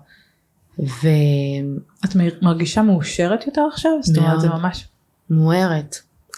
[2.06, 3.92] את מרגישה מאושרת יותר עכשיו?
[4.02, 4.50] זאת אומרת, זה.
[4.50, 4.88] ממש...
[5.30, 5.96] ומוארת.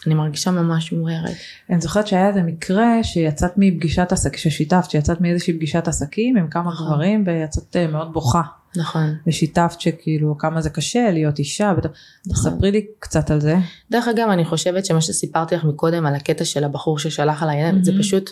[0.08, 1.36] אני מרגישה ממש מוארת.
[1.70, 6.72] אני זוכרת שהיה איזה מקרה שיצאת מפגישת עסקים, ששיתפת, שיצאת מאיזושהי פגישת עסקים עם כמה
[6.72, 6.88] נכון.
[6.88, 8.42] גברים ויצאת אה, מאוד בוכה.
[8.76, 9.16] נכון.
[9.28, 11.74] ושיתפת שכאילו כמה זה קשה להיות אישה.
[11.78, 11.86] ות-
[12.28, 12.52] נכון.
[12.52, 13.56] תספרי לי קצת על זה.
[13.92, 17.76] דרך אגב, אני חושבת שמה שסיפרתי לך מקודם על הקטע של הבחור ששלח עליי, mm-hmm.
[17.82, 17.92] זה.
[18.00, 18.32] פשוט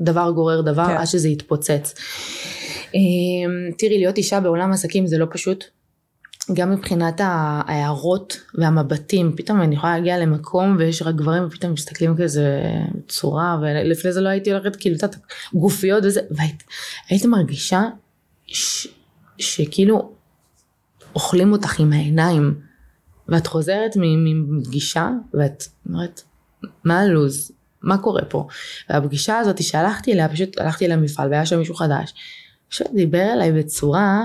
[0.00, 0.96] דבר גורר דבר כן.
[0.96, 1.94] עד שזה יתפוצץ.
[2.94, 3.00] אמ,
[3.78, 5.64] תראי, להיות אישה בעולם עסקים זה לא פשוט.
[6.54, 12.62] גם מבחינת ההערות והמבטים, פתאום אני יכולה להגיע למקום ויש רק גברים ופתאום מסתכלים כזה
[12.94, 15.16] בצורה, ולפני זה לא הייתי הולכת כאילו, את
[15.54, 17.82] גופיות וזה, והיית מרגישה
[18.46, 18.86] ש,
[19.38, 20.12] שכאילו
[21.14, 22.60] אוכלים אותך עם העיניים,
[23.28, 26.22] ואת חוזרת מפגישה ואת אומרת,
[26.84, 27.52] מה הלו"ז?
[27.82, 28.46] מה קורה פה?
[28.90, 32.14] והפגישה הזאת שהלכתי אליה, פשוט הלכתי למפעל והיה שם מישהו חדש,
[32.68, 34.24] פשוט דיבר אליי בצורה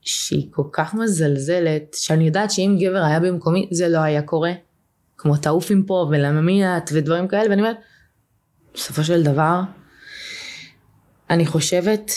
[0.00, 4.52] שהיא כל כך מזלזלת, שאני יודעת שאם גבר היה במקומי זה לא היה קורה.
[5.18, 7.76] כמו תעוף עם פה ולמה את ודברים כאלה, ואני אומרת,
[8.74, 9.60] בסופו של דבר,
[11.30, 12.10] אני חושבת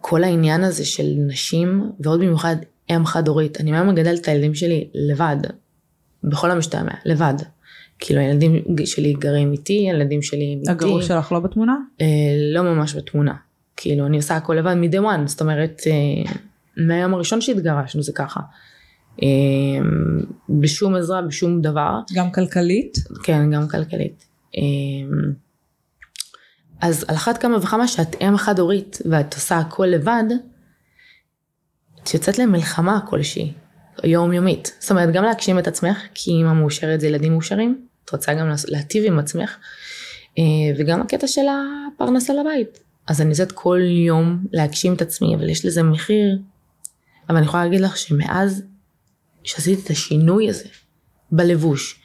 [0.00, 2.56] שכל העניין הזה של נשים, ועוד במיוחד
[2.90, 5.36] אם חד הורית, אני היום מגדלת את הילדים שלי לבד,
[6.24, 7.34] בכל המשתמע, לבד.
[7.98, 10.70] כאילו הילדים שלי גרים איתי, הילדים שלי איתי.
[10.70, 11.76] הגרוש שלך לא בתמונה?
[12.00, 12.06] אה,
[12.52, 13.34] לא ממש בתמונה.
[13.76, 16.32] כאילו אני עושה הכל לבד מ-day one, זאת אומרת אה,
[16.76, 18.40] מהיום הראשון שהתגרשנו זה ככה.
[19.22, 19.28] אה,
[20.48, 21.98] בשום עזרה, בשום דבר.
[22.14, 22.98] גם כלכלית?
[23.22, 24.24] כן, גם כלכלית.
[24.56, 24.62] אה,
[26.80, 30.24] אז על אחת כמה וכמה שאת אם חד הורית ואת עושה הכל לבד,
[32.02, 33.52] את יוצאת למלחמה כלשהי,
[34.04, 34.76] יומיומית.
[34.78, 38.52] זאת אומרת גם להגשים את עצמך, כי אימא מאושרת זה ילדים מאושרים, את רוצה גם
[38.68, 39.56] להטיב עם עצמך,
[40.78, 41.46] וגם הקטע של
[41.94, 42.80] הפרנסה לבית.
[43.06, 46.38] אז אני יוצאת כל יום להגשים את עצמי, אבל יש לזה מחיר.
[47.28, 48.62] אבל אני יכולה להגיד לך שמאז
[49.44, 50.64] שעשיתי את השינוי הזה
[51.32, 52.00] בלבוש,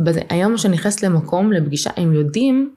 [0.00, 2.74] בזה, היום כשאני נכנסת למקום, לפגישה, הם יודעים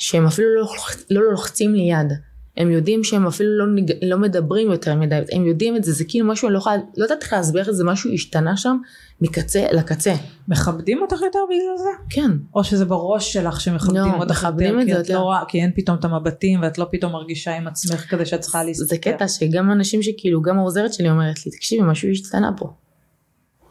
[0.00, 0.68] שהם אפילו לא,
[1.10, 2.12] לא לוחצים לי יד.
[2.56, 6.26] הם יודעים שהם אפילו לא, לא מדברים יותר מדי, הם יודעים את זה, זה כאילו
[6.26, 8.76] משהו, אני לא יכולה, לא יודעת איך להסביר את זה, משהו השתנה שם
[9.20, 10.14] מקצה לקצה.
[10.48, 11.88] מכבדים אותך יותר בגלל זה?
[12.10, 12.30] כן.
[12.54, 15.70] או שזה בראש שלך שמכבדים לא, אותך יותר, את כי, זה את לא, כי אין
[15.74, 18.86] פתאום את המבטים ואת לא פתאום מרגישה עם עצמך כדי שאת צריכה להסתכל.
[18.86, 22.72] זה קטע שגם אנשים שכאילו, גם העוזרת שלי אומרת לי, תקשיבי, משהו השתנה פה.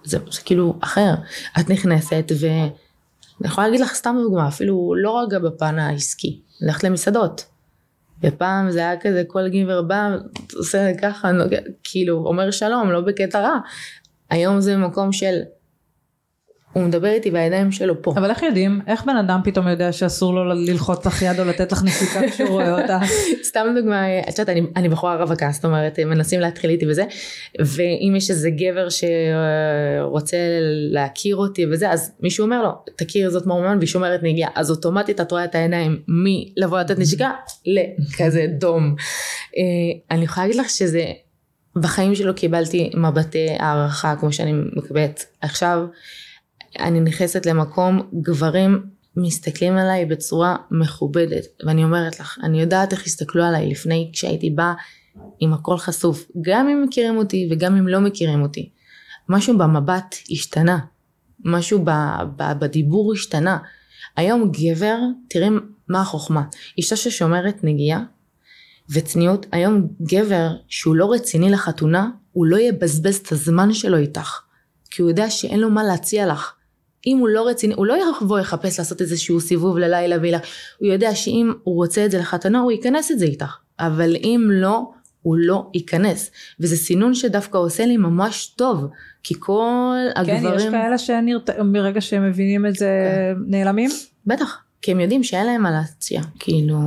[0.04, 1.14] זה, זה כאילו אחר.
[1.60, 2.48] את נכנסת ו...
[3.42, 7.46] אני יכולה להגיד לך סתם דוגמה, אפילו לא רגע בפן העסקי, ללכת למסעדות.
[8.24, 10.10] ופעם זה היה כזה כל גבר בא,
[10.58, 13.60] עושה ככה, נוגע, כאילו אומר שלום, לא בקטע רע.
[14.30, 15.40] היום זה מקום של,
[16.74, 18.12] הוא מדבר איתי והידיים שלו פה.
[18.12, 18.82] אבל איך יודעים?
[18.88, 22.50] איך בן אדם פתאום יודע שאסור לו ללחוץ לך יד או לתת לך נסיכה כשהוא
[22.50, 23.00] רואה אותה?
[23.44, 27.04] סתם דוגמה, את יודעת, אני, אני בחורה רווקה, זאת אומרת, מנסים להתחיל איתי וזה,
[27.60, 30.38] ואם יש איזה גבר שרוצה
[30.92, 35.22] להכיר אותי וזה, אז מישהו אומר לו, תכיר זאת מורמון, והיא שומרת נגיעה, אז אוטומטית
[35.22, 37.32] את רואה את העיניים מלבוא לתת נשיקה
[37.66, 38.96] לכזה דום.
[39.58, 41.04] אה, אני יכולה להגיד לך שזה,
[41.76, 45.86] בחיים שלו קיבלתי מבטי הערכה כמו שאני מקבלת עכשיו.
[46.80, 48.84] אני נכנסת למקום, גברים
[49.16, 54.74] מסתכלים עליי בצורה מכובדת, ואני אומרת לך, אני יודעת איך הסתכלו עליי לפני כשהייתי באה
[55.40, 58.70] עם הכל חשוף, גם אם מכירים אותי וגם אם לא מכירים אותי.
[59.30, 60.80] משהו במבט השתנה,
[61.46, 61.92] משהו ב,
[62.36, 63.58] ב, בדיבור השתנה.
[64.16, 64.98] היום גבר,
[65.30, 65.50] תראי
[65.88, 66.44] מה החוכמה,
[66.78, 68.04] אישה ששומרת נגיעה
[68.90, 74.42] וצניעות, היום גבר שהוא לא רציני לחתונה, הוא לא יבזבז את הזמן שלו איתך,
[74.92, 76.54] כי הוא יודע שאין לו מה להציע לך.
[77.08, 80.38] אם הוא לא רציני, הוא לא יבוא יחפש לעשות איזשהו סיבוב ללילה וילה,
[80.78, 84.48] הוא יודע שאם הוא רוצה את זה לחתונה הוא ייכנס את זה איתך, אבל אם
[84.52, 88.88] לא, הוא לא ייכנס, וזה סינון שדווקא עושה לי ממש טוב,
[89.24, 90.42] כי כל הגברים...
[90.42, 92.88] כן, יש כאלה שמרגע שהם מבינים את זה
[93.36, 93.42] כן.
[93.48, 93.90] נעלמים?
[94.26, 96.78] בטח, כי הם יודעים שאין להם מה להציע, כאילו...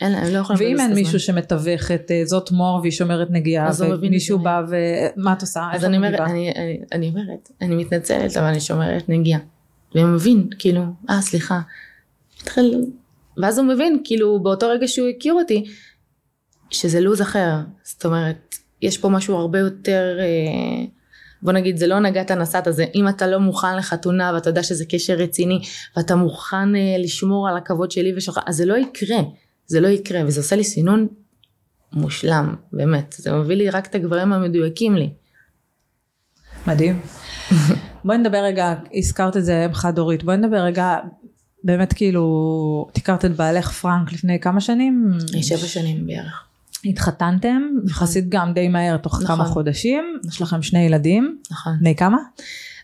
[0.00, 3.70] אין, הם לא יכולים ואם אין מישהו שמתווך את אה, זאת מור והיא שומרת נגיעה
[4.00, 5.68] ומישהו בא ומה את עושה?
[5.72, 9.40] אז אני אומרת, אני, אני, אני אומרת, אני מתנצלת אבל אני שומרת נגיעה.
[9.94, 11.60] והוא מבין, כאילו, אה סליחה.
[12.42, 12.84] התחיל,
[13.42, 15.64] ואז הוא מבין, כאילו באותו רגע שהוא הכיר אותי,
[16.70, 17.50] שזה לו"ז אחר.
[17.82, 20.84] זאת אומרת, יש פה משהו הרבה יותר, אה,
[21.42, 24.84] בוא נגיד, זה לא נגעת נסעת, זה אם אתה לא מוכן לחתונה ואתה יודע שזה
[24.88, 25.60] קשר רציני
[25.96, 29.18] ואתה מוכן אה, לשמור על הכבוד שלי ושלך, אז זה לא יקרה.
[29.66, 31.06] זה לא יקרה, וזה עושה לי סינון
[31.92, 33.14] מושלם, באמת.
[33.18, 35.10] זה מביא לי רק את הגברים המדויקים לי.
[36.66, 37.00] מדהים.
[38.04, 40.96] בואי נדבר רגע, הזכרת את זה אם חד הורית, בואי נדבר רגע,
[41.64, 45.10] באמת כאילו, את הכרת את בעלך פרנק לפני כמה שנים?
[45.42, 46.42] שבע שנים בערך.
[46.84, 49.36] התחתנתם, יחסית גם די מהר, תוך נכון.
[49.36, 51.38] כמה חודשים, יש לכם שני ילדים.
[51.50, 51.72] נכון.
[51.80, 52.16] בני כמה?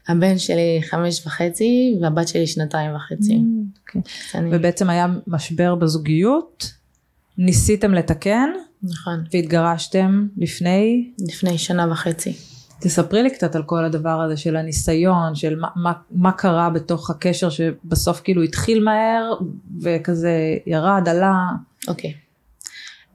[0.08, 3.36] הבן שלי חמש וחצי והבת שלי שנתיים וחצי.
[3.36, 3.98] Mm, okay.
[4.34, 4.56] אני...
[4.56, 6.72] ובעצם היה משבר בזוגיות,
[7.38, 8.50] ניסיתם לתקן,
[8.82, 9.24] נכון.
[9.32, 11.10] והתגרשתם לפני?
[11.28, 12.36] לפני שנה וחצי.
[12.80, 17.10] תספרי לי קצת על כל הדבר הזה של הניסיון, של מה, מה, מה קרה בתוך
[17.10, 19.32] הקשר שבסוף כאילו התחיל מהר
[19.82, 21.34] וכזה ירד, עלה.
[21.88, 22.10] אוקיי.
[22.10, 22.14] Okay.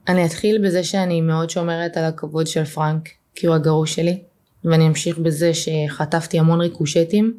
[0.08, 4.22] אני אתחיל בזה שאני מאוד שומרת על הכבוד של פרנק, כי הוא הגרוש שלי,
[4.64, 7.38] ואני אמשיך בזה שחטפתי המון ריקושטים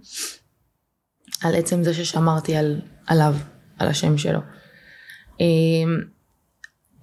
[1.42, 3.36] על עצם זה ששמרתי על, עליו,
[3.80, 4.40] על השם שלו.
[5.40, 5.98] אמ,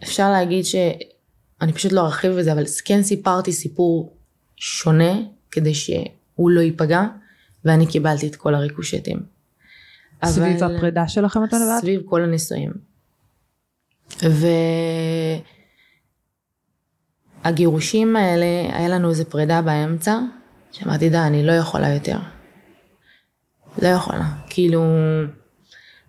[0.03, 0.75] אפשר להגיד ש...
[1.61, 4.17] אני פשוט לא ארחיב בזה, אבל כן סיפרתי סיפור
[4.57, 5.13] שונה
[5.51, 7.03] כדי שהוא לא ייפגע,
[7.65, 9.23] ואני קיבלתי את כל הריקושטים.
[10.25, 10.77] סביב אבל...
[10.77, 11.79] הפרידה שלכם אתה לבד?
[11.81, 12.73] סביב כל הנישואים.
[17.47, 20.19] והגירושים האלה, היה לנו איזה פרידה באמצע,
[20.73, 22.19] שאמרתי, די, אני לא יכולה יותר.
[23.83, 24.33] לא יכולה.
[24.51, 24.83] כאילו,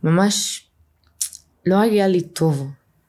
[0.04, 0.66] ממש
[1.66, 2.68] לא היה לי טוב.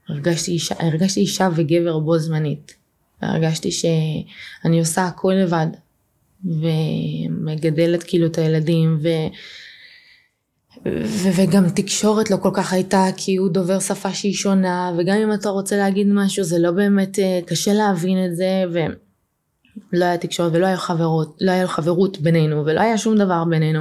[0.09, 2.75] הרגשתי אישה, הרגשתי אישה וגבר בו זמנית.
[3.21, 5.67] הרגשתי שאני עושה הכל לבד.
[6.45, 8.99] ומגדלת כאילו את הילדים
[10.87, 11.29] ו...
[11.37, 15.49] וגם תקשורת לא כל כך הייתה כי הוא דובר שפה שהיא שונה וגם אם אתה
[15.49, 20.67] רוצה להגיד משהו זה לא באמת אה, קשה להבין את זה ולא היה תקשורת ולא
[20.67, 23.81] היה חברות, לא היה חברות בינינו ולא היה שום דבר בינינו.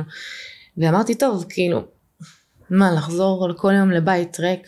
[0.78, 1.86] ואמרתי טוב כאילו
[2.70, 4.68] מה לחזור כל יום לבית ריק?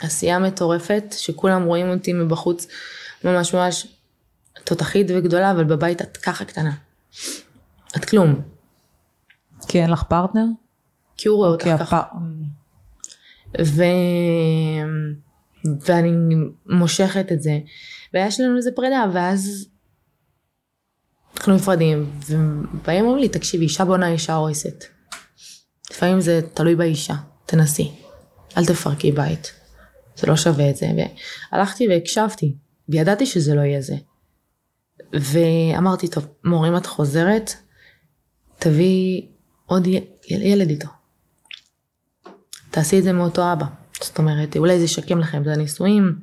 [0.00, 2.66] עשייה מטורפת שכולם רואים אותי מבחוץ
[3.24, 3.86] ממש ממש
[4.64, 6.72] תותחית וגדולה אבל בבית את ככה קטנה.
[7.96, 8.40] את כלום.
[9.68, 10.44] כי אין לך פרטנר?
[11.16, 11.98] כי הוא רואה אותך כי ככה.
[11.98, 12.06] הפ...
[13.62, 13.82] ו...
[15.86, 16.34] ואני
[16.66, 17.58] מושכת את זה.
[18.14, 19.68] ויש לנו איזה פרידה, ואז
[21.36, 24.84] אנחנו נפרדים, ובאים אומרים לי, תקשיבי, אישה בונה אישה הורסת.
[25.90, 27.14] לפעמים זה תלוי באישה,
[27.46, 27.92] תנסי.
[28.56, 29.52] אל תפרקי בית.
[30.16, 30.86] זה לא שווה את זה.
[31.52, 32.56] והלכתי והקשבתי,
[32.88, 33.94] וידעתי שזה לא יהיה זה.
[35.12, 37.54] ואמרתי, טוב, מור, אם את חוזרת,
[38.58, 39.28] תביאי
[39.66, 40.00] עוד י...
[40.28, 40.88] ילד איתו.
[42.74, 43.66] תעשי את זה מאותו אבא.
[44.02, 46.18] זאת אומרת, אולי זה ישקם לכם את הנישואים,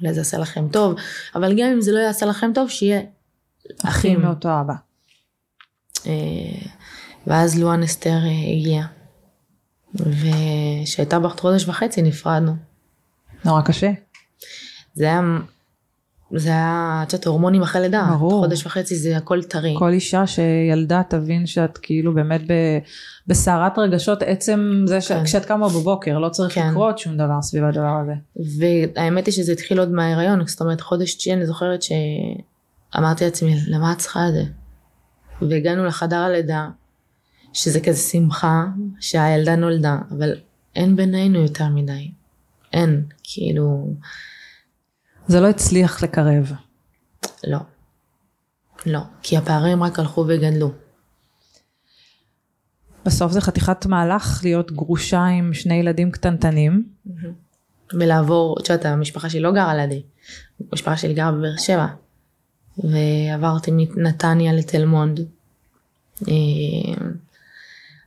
[0.00, 0.94] אולי זה יעשה לכם טוב,
[1.34, 3.00] אבל גם אם זה לא יעשה לכם טוב, שיהיה
[3.84, 4.74] אחים מאותו אבא.
[6.06, 6.12] אה,
[7.26, 8.86] ואז לואן אסתר אה, הגיעה.
[9.94, 12.56] וכשהייתה בת חודש וחצי נפרדנו.
[13.44, 13.90] נורא קשה.
[14.94, 15.20] זה היה,
[16.34, 18.06] זה היה, את יודעת, הורמונים אחרי לידה.
[18.18, 18.44] ברור.
[18.44, 19.74] חודש וחצי זה הכל טרי.
[19.78, 22.40] כל אישה שילדה תבין שאת כאילו באמת.
[23.26, 24.98] בסערת רגשות עצם זה.
[25.08, 25.24] כן.
[25.24, 26.68] כשאת קמה בבוקר לא צריך כן.
[26.70, 28.12] לקרות שום דבר סביב הדבר הזה.
[28.94, 33.92] והאמת היא שזה התחיל עוד מההיריון, זאת אומרת חודש תשיעי אני זוכרת שאמרתי לעצמי למה
[33.92, 34.44] את צריכה את זה?
[35.50, 36.68] והגענו לחדר הלידה,
[37.52, 38.64] שזה כזה שמחה
[39.00, 40.34] שהילדה נולדה, אבל
[40.76, 42.10] אין בינינו יותר מדי.
[42.72, 43.88] אין, כאילו,
[45.28, 46.52] זה לא הצליח לקרב.
[47.46, 47.58] לא.
[48.86, 50.72] לא, כי הפערים רק הלכו וגדלו.
[53.06, 56.88] בסוף זה חתיכת מהלך להיות גרושה עם שני ילדים קטנטנים.
[57.92, 60.02] ולעבור, את יודעת, המשפחה שלי לא גרה לידי,
[60.72, 61.86] המשפחה שלי גרה בבאר שבע.
[62.78, 65.20] ועברתי מנתניה לתל מונד.
[66.28, 66.34] אה,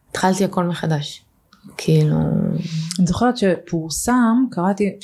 [0.09, 1.25] התחלתי הכל מחדש.
[1.77, 2.17] כאילו,
[2.99, 4.97] אני זוכרת שפורסם, קראתי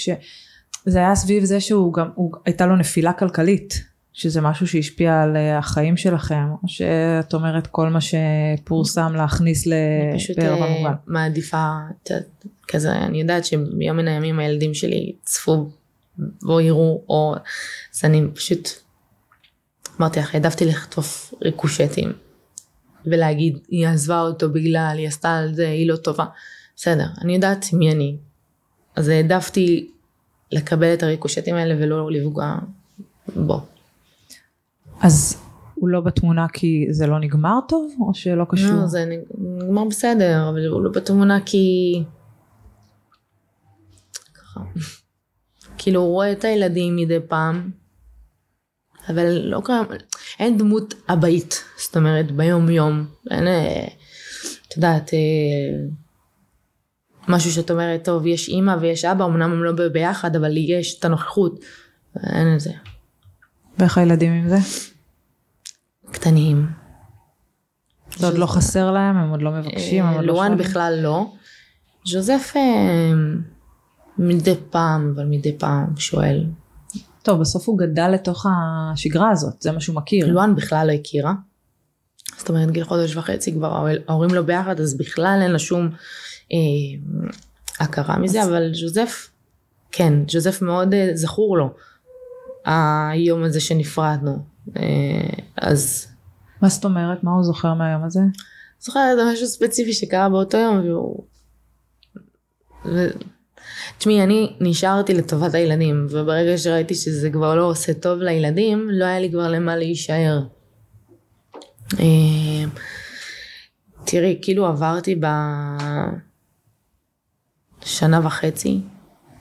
[0.86, 5.38] שזה היה סביב זה שהוא גם, הוא, הייתה לו נפילה כלכלית, שזה משהו שהשפיע על
[5.38, 10.94] אה, החיים שלכם, או שאת אומרת כל מה שפורסם להכניס אני פשוט לבאר אה, במובן.
[11.08, 11.72] מעדיפה,
[12.04, 15.70] את יודעת, כזה, אני יודעת שביום מן הימים הילדים שלי צפו
[16.46, 17.36] או יראו, או,
[17.96, 18.70] אז אני פשוט,
[20.00, 22.14] אמרתי לך, העדפתי לחטוף ריקושטים,
[23.06, 26.26] ולהגיד, היא עזבה אותו בגלל, היא עשתה על זה, היא לא טובה.
[26.76, 28.18] בסדר, אני יודעת מי אני.
[28.96, 29.90] אז העדפתי
[30.52, 32.56] לקבל את הריקושטים האלה ולא לפגוע
[33.36, 33.62] בו.
[35.02, 38.72] אז הוא לא בתמונה כי זה לא נגמר טוב, או שלא קשור?
[38.72, 39.06] לא, זה
[39.38, 42.04] נגמר בסדר, אבל הוא לא בתמונה כי...
[44.34, 44.60] ככה.
[45.78, 47.72] כאילו הוא רואה את הילדים מדי פעם,
[49.10, 49.86] אבל לא קיים,
[50.40, 53.88] אין דמות אבאית, זאת אומרת ביום יום, אין, אה,
[54.68, 55.20] את יודעת, אה,
[57.28, 61.06] משהו שאת אומרת, טוב, יש אימא ויש אבא, אמנם הם לא ביחד, אבל יש את
[61.06, 61.60] הנוכחות,
[62.24, 62.72] אין את זה.
[63.80, 64.58] ואיך הילדים עם זה?
[66.12, 66.68] קטנים.
[68.18, 70.58] זה עוד לא חסר להם, הם עוד לא מבקשים, לא לואן?
[70.58, 71.34] בכלל לא.
[72.06, 72.62] ז'וזף אה,
[74.18, 76.46] מדי פעם, אבל מדי פעם שואל.
[77.24, 80.28] טוב, בסוף הוא גדל לתוך השגרה הזאת, זה מה שהוא מכיר.
[80.28, 81.34] לואן בכלל לא הכירה.
[82.38, 85.90] זאת אומרת, גיל חודש וחצי כבר ההור- ההורים לא ביחד, אז בכלל אין לה שום
[87.80, 89.30] הכרה מזה, אבל ז'וזף,
[89.92, 91.74] כן, ז'וזף מאוד אה, זכור לו,
[92.66, 94.38] היום הזה שנפרדנו.
[94.78, 94.82] אה,
[95.58, 96.08] אז
[96.62, 97.24] מה זאת אומרת?
[97.24, 98.20] מה הוא זוכר מהיום הזה?
[98.80, 101.24] זוכרת משהו ספציפי שקרה באותו יום, והוא...
[102.86, 103.08] ו...
[103.98, 109.20] תשמעי, אני נשארתי לטובת הילדים, וברגע שראיתי שזה כבר לא עושה טוב לילדים, לא היה
[109.20, 110.42] לי כבר למה להישאר.
[112.00, 112.66] אה,
[114.06, 115.16] תראי, כאילו עברתי
[117.86, 118.80] בשנה וחצי,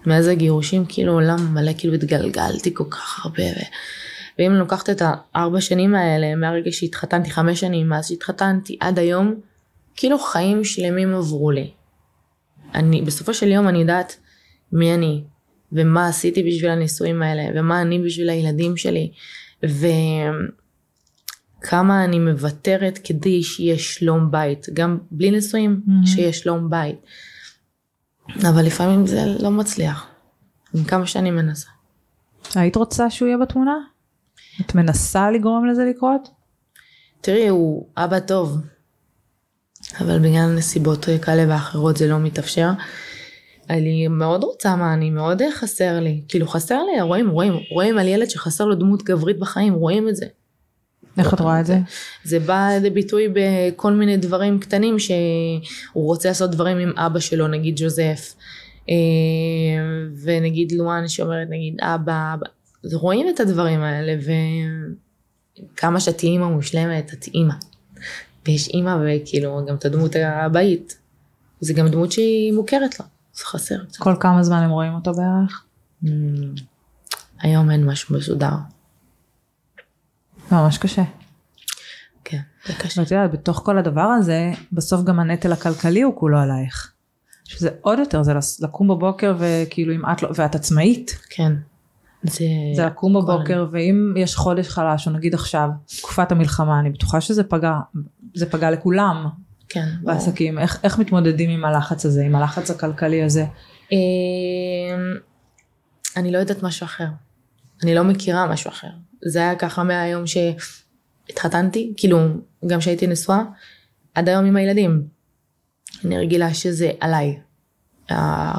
[0.06, 3.42] מאז הגירושים, כאילו עולם מלא, כאילו התגלגלתי כל כך הרבה.
[3.42, 3.60] ו...
[4.38, 9.34] ואם אני לוקחת את הארבע שנים האלה, מהרגע שהתחתנתי, חמש שנים מאז שהתחתנתי, עד היום,
[9.96, 11.70] כאילו חיים שלמים עברו לי.
[12.74, 14.16] אני, בסופו של יום אני יודעת
[14.72, 15.22] מי אני,
[15.72, 19.10] ומה עשיתי בשביל הנישואים האלה, ומה אני בשביל הילדים שלי,
[21.62, 26.06] וכמה אני מוותרת כדי שיהיה שלום בית, גם בלי נישואים, mm-hmm.
[26.06, 26.96] שיהיה שלום בית.
[28.28, 30.06] אבל לפעמים זה לא מצליח,
[30.74, 31.68] עם כמה שאני מנסה.
[32.54, 33.74] היית רוצה שהוא יהיה בתמונה?
[34.60, 36.28] את מנסה לגרום לזה לקרות?
[37.20, 38.58] תראי, הוא אבא טוב,
[40.00, 42.70] אבל בגלל נסיבות כאלה ואחרות זה לא מתאפשר.
[43.70, 46.22] אני מאוד רוצה מה, אני מאוד חסר לי.
[46.28, 50.16] כאילו חסר לי, רואים, רואים, רואים על ילד שחסר לו דמות גברית בחיים, רואים את
[50.16, 50.26] זה.
[51.18, 51.78] איך את רואה את זה?
[52.24, 57.48] זה בא לידי ביטוי בכל מיני דברים קטנים שהוא רוצה לעשות דברים עם אבא שלו,
[57.48, 58.34] נגיד ג'וזף.
[58.90, 58.94] אה,
[60.22, 62.46] ונגיד לואן שאומרת נגיד אבא, אבא.
[62.92, 64.16] רואים את הדברים האלה
[65.74, 67.54] וכמה שאת אימא מושלמת, את אימא.
[68.46, 70.98] ויש אימא וכאילו גם את הדמות הבאית.
[71.60, 73.76] זה גם דמות שהיא מוכרת לו, זה חסר.
[73.98, 75.64] כל כמה זמן הם רואים אותו בערך?
[76.04, 76.08] Mm,
[77.40, 78.54] היום אין משהו מסודר.
[80.52, 81.02] ממש קשה.
[82.24, 83.00] כן, זה קשה.
[83.00, 86.92] ואת יודעת, בתוך כל הדבר הזה, בסוף גם הנטל הכלכלי הוא כולו עלייך.
[87.44, 91.18] שזה עוד יותר, זה לקום בבוקר וכאילו אם את לא, ואת עצמאית.
[91.30, 91.52] כן.
[92.24, 92.44] זה,
[92.76, 97.44] זה לקום בבוקר ואם יש חודש חלש או נגיד עכשיו תקופת המלחמה אני בטוחה שזה
[97.44, 97.74] פגע
[98.34, 99.28] זה פגע לכולם
[99.68, 103.46] כן, בעסקים איך, איך מתמודדים עם הלחץ הזה עם הלחץ הכלכלי הזה.
[103.92, 103.98] אמ,
[106.16, 107.06] אני לא יודעת משהו אחר
[107.82, 108.90] אני לא מכירה משהו אחר
[109.26, 112.18] זה היה ככה מהיום שהתחתנתי כאילו
[112.66, 113.42] גם שהייתי נשואה
[114.14, 115.02] עד היום עם הילדים.
[116.04, 117.36] אני רגילה שזה עליי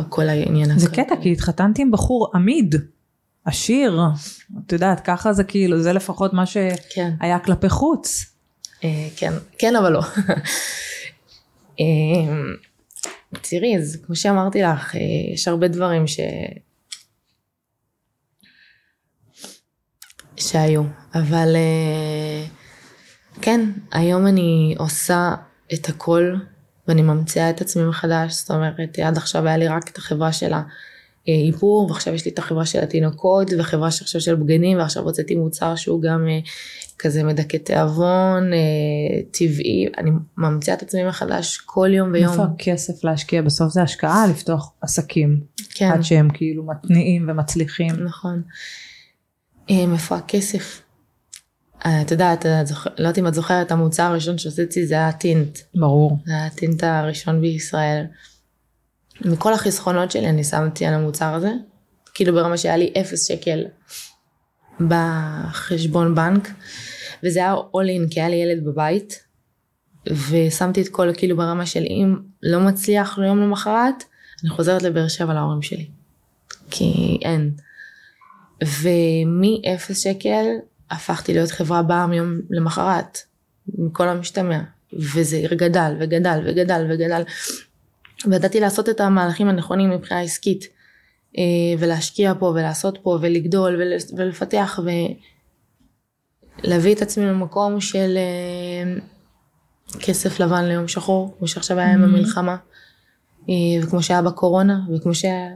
[0.09, 0.79] כל העניין הזה.
[0.79, 2.75] זה קטע כי התחתנתי עם בחור עמיד.
[3.45, 3.99] עשיר,
[4.65, 7.39] את יודעת, ככה זה כאילו, זה לפחות מה שהיה כן.
[7.45, 8.25] כלפי חוץ.
[8.83, 10.01] אה, כן, כן אבל לא.
[11.79, 11.85] אה,
[13.41, 15.01] תראי, אז כמו שאמרתי לך, אה,
[15.33, 16.19] יש הרבה דברים ש...
[20.37, 20.83] שהיו,
[21.15, 21.55] אבל
[23.41, 25.35] כן, היום אני עושה
[25.73, 26.35] את הכל
[26.87, 30.61] ואני ממציאה את עצמי מחדש, זאת אומרת, עד עכשיו היה לי רק את החברה שלה.
[31.27, 35.75] איפור ועכשיו יש לי את החברה של התינוקות וחברה שעכשיו של בגנים ועכשיו הוצאתי מוצר
[35.75, 36.39] שהוא גם אה,
[36.99, 42.31] כזה מדכא תיאבון אה, טבעי אני ממציאה את עצמי מחדש כל יום ויום.
[42.31, 45.41] איפה הכסף להשקיע בסוף זה השקעה לפתוח עסקים
[45.75, 45.91] כן.
[45.93, 47.91] עד שהם כאילו מתניעים ומצליחים.
[48.05, 48.41] נכון.
[49.69, 50.81] אה, איפה הכסף?
[51.77, 52.51] את יודעת, לא
[52.97, 55.59] יודעת אם את זוכרת, המוצר הראשון שעשיתי זה היה טינט.
[55.75, 56.17] ברור.
[56.25, 58.05] זה היה הטינט הראשון בישראל.
[59.21, 61.51] מכל החסכונות שלי אני שמתי על המוצר הזה,
[62.13, 63.65] כאילו ברמה שהיה לי אפס שקל
[64.87, 66.49] בחשבון בנק,
[67.23, 69.25] וזה היה all in כי היה לי ילד בבית,
[70.29, 74.03] ושמתי את כל כאילו ברמה של אם לא מצליח ליום למחרת,
[74.43, 75.87] אני חוזרת לבאר שבע להורים שלי,
[76.71, 77.51] כי אין.
[78.63, 80.45] ומ-0 שקל
[80.91, 83.17] הפכתי להיות חברה בעם יום למחרת,
[83.67, 84.59] מכל המשתמע,
[84.93, 87.23] וזה גדל וגדל וגדל וגדל,
[88.25, 90.67] וידעתי לעשות את המהלכים הנכונים מבחינה עסקית
[91.37, 91.43] אה,
[91.79, 93.81] ולהשקיע פה ולעשות פה ולגדול
[94.17, 94.79] ולפתח
[96.63, 98.93] ולהביא את עצמי למקום של אה,
[99.99, 102.05] כסף לבן ליום שחור כמו שעכשיו היה עם mm-hmm.
[102.05, 102.55] המלחמה
[103.83, 105.49] וכמו שהיה בקורונה וכמו שהיה.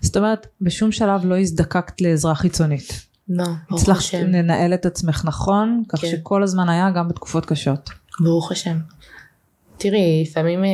[0.00, 3.06] זאת אומרת בשום שלב לא הזדקקת לעזרה חיצונית.
[3.28, 3.92] לא, ברוך השם.
[3.92, 6.08] הצלחת לנהל את עצמך נכון כך כן.
[6.10, 7.90] שכל הזמן היה גם בתקופות קשות.
[8.20, 8.78] ברוך השם.
[9.78, 10.70] תראי, לפעמים אה,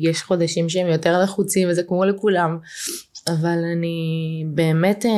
[0.00, 2.58] יש חודשים שהם יותר לחוצים וזה כמו לכולם,
[3.28, 5.10] אבל אני באמת אה,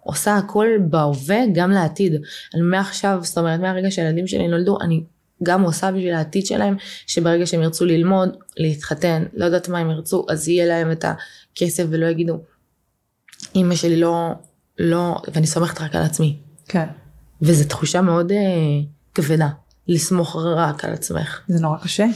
[0.00, 2.12] עושה הכל בהווה גם לעתיד.
[2.54, 5.04] אני מעכשיו, זאת אומרת מהרגע שהילדים שלי נולדו, אני
[5.42, 6.76] גם עושה בשביל העתיד שלהם,
[7.06, 11.84] שברגע שהם ירצו ללמוד, להתחתן, לא יודעת מה הם ירצו, אז יהיה להם את הכסף
[11.90, 12.38] ולא יגידו,
[13.56, 14.30] אמא שלי לא,
[14.78, 16.36] לא, ואני סומכת רק על עצמי.
[16.68, 16.86] כן.
[17.42, 18.38] וזו תחושה מאוד אה,
[19.14, 19.48] כבדה.
[19.88, 21.40] לסמוך רק על עצמך.
[21.48, 22.06] זה נורא קשה.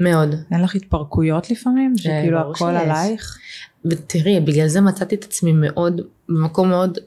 [0.00, 0.34] מאוד.
[0.50, 1.92] אין לך התפרקויות לפעמים?
[1.92, 2.82] אה, שכאילו הכל שיש.
[2.82, 3.38] עלייך?
[3.84, 6.98] ותראי, בגלל זה מצאתי את עצמי מאוד, במקום מאוד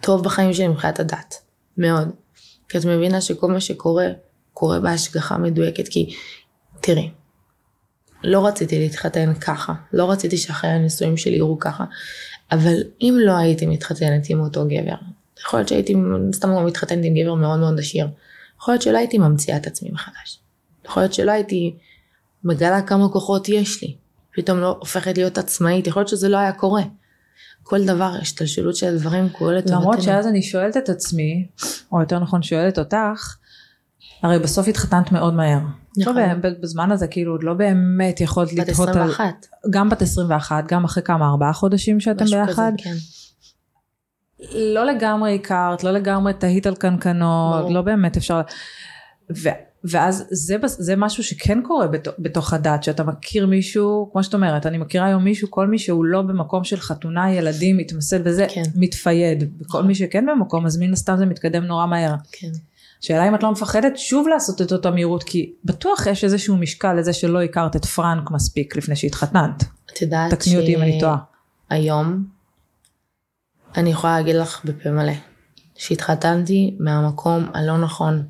[0.00, 1.34] טוב בחיים שלי מבחינת הדת.
[1.78, 2.08] מאוד.
[2.68, 4.06] כי את מבינה שכל מה שקורה,
[4.54, 5.88] קורה בהשגחה מדויקת.
[5.88, 6.14] כי,
[6.80, 7.10] תראי,
[8.24, 11.84] לא רציתי להתחתן ככה, לא רציתי שאחרי הנישואים שלי יראו ככה,
[12.52, 14.94] אבל אם לא הייתי מתחתנת עם אותו גבר,
[15.46, 15.94] יכול להיות שהייתי
[16.34, 18.08] סתם מתחתנת עם גבר מאוד מאוד עשיר,
[18.58, 20.40] יכול להיות שלא הייתי ממציאה את עצמי מחדש,
[20.84, 21.76] יכול להיות שלא הייתי
[22.44, 23.96] מגלה כמה כוחות יש לי,
[24.34, 26.82] פתאום לא הופכת להיות עצמאית, יכול להיות שזה לא היה קורה.
[27.62, 29.80] כל דבר, השתלשלות של הדברים קורה לטובתנו.
[29.80, 31.46] למרות שאז אני שואלת את עצמי,
[31.92, 33.36] או יותר נכון שואלת אותך,
[34.22, 35.58] הרי בסוף התחתנת מאוד מהר.
[35.98, 36.14] נכון.
[36.14, 39.02] באמת, בזמן הזה כאילו עוד לא באמת יכולת בת לתהות על...
[39.02, 39.46] 21.
[39.70, 42.72] גם בת 21, גם אחרי כמה, ארבעה חודשים שאתם משהו ביחד.
[42.78, 42.94] כזה, כן.
[44.54, 47.70] לא לגמרי הכרת, לא לגמרי תהית על קנקנות.
[47.70, 48.40] לא באמת אפשר...
[49.36, 49.48] ו...
[49.84, 54.66] ואז זה, זה משהו שכן קורה בתוך, בתוך הדת, שאתה מכיר מישהו, כמו שאת אומרת,
[54.66, 58.62] אני מכירה היום מישהו, כל מי שהוא לא במקום של חתונה, ילדים, מתמסד וזה, כן.
[58.74, 59.42] מתפייד.
[59.42, 59.86] וכל נכון.
[59.86, 62.14] מי שכן במקום, אז מן הסתם זה מתקדם נורא מהר.
[62.32, 62.50] כן.
[63.02, 66.92] שאלה אם את לא מפחדת שוב לעשות את אותה מהירות, כי בטוח יש איזשהו משקל
[66.92, 69.64] לזה שלא הכרת את פרנק מספיק לפני שהתחתנת.
[69.92, 71.16] את יודעת תקני אותי אם אני טועה.
[71.70, 72.24] היום,
[73.76, 75.12] אני יכולה להגיד לך בפה מלא,
[75.74, 78.22] שהתחתנתי מהמקום הלא נכון.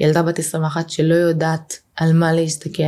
[0.00, 2.82] ילדה בת 21 שלא יודעת על מה להסתכל,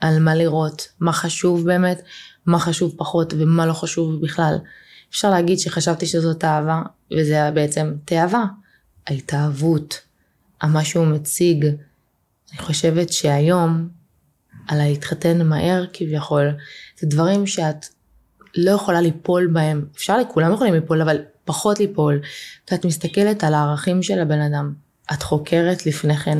[0.00, 2.02] על מה לראות, מה חשוב באמת,
[2.46, 4.58] מה חשוב פחות ומה לא חשוב בכלל.
[5.10, 8.44] אפשר להגיד שחשבתי שזאת אהבה, וזה היה בעצם תאווה.
[9.06, 10.00] ההתאהבות,
[10.68, 11.66] מה שהוא מציג.
[12.52, 13.88] אני חושבת שהיום,
[14.68, 16.48] על להתחתן מהר כביכול,
[17.00, 17.86] זה דברים שאת
[18.56, 19.86] לא יכולה ליפול בהם.
[19.96, 22.20] אפשר, כולם יכולים ליפול, אבל פחות ליפול.
[22.66, 24.74] כי את מסתכלת על הערכים של הבן אדם.
[25.12, 26.38] את חוקרת לפני כן.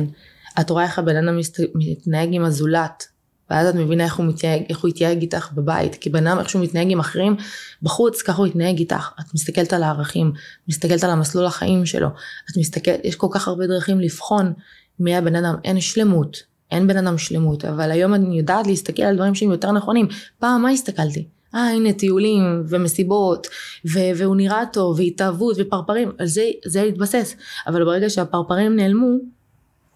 [0.59, 1.39] את רואה איך הבן אדם.
[1.75, 3.07] מתנהג עם הזולת.
[3.49, 5.95] ואז את מבינה איך הוא, מתנהג, איך הוא יתנהג איתך בבית.
[5.95, 7.35] כי בן אדם איך שהוא מתנהג עם אחרים
[7.81, 9.09] בחוץ, ככה הוא יתנהג איתך.
[9.19, 10.31] את מסתכלת על הערכים,
[10.67, 12.07] מסתכלת על המסלול החיים שלו.
[12.51, 14.53] את מסתכלת, יש כל כך הרבה דרכים לבחון
[14.99, 15.55] מי הבן אדם.
[15.63, 16.43] אין שלמות.
[16.71, 17.65] אין בן אדם שלמות.
[17.65, 20.07] אבל היום אני יודעת להסתכל על דברים שהם יותר נכונים.
[20.39, 21.27] פעם מה הסתכלתי?
[21.55, 23.47] אה הנה טיולים ומסיבות
[23.85, 27.35] ו- והוא נראה טוב והתאהבות ופרפרים על זה זה התבסס
[27.67, 29.07] אבל ברגע שהפרפרים נעלמו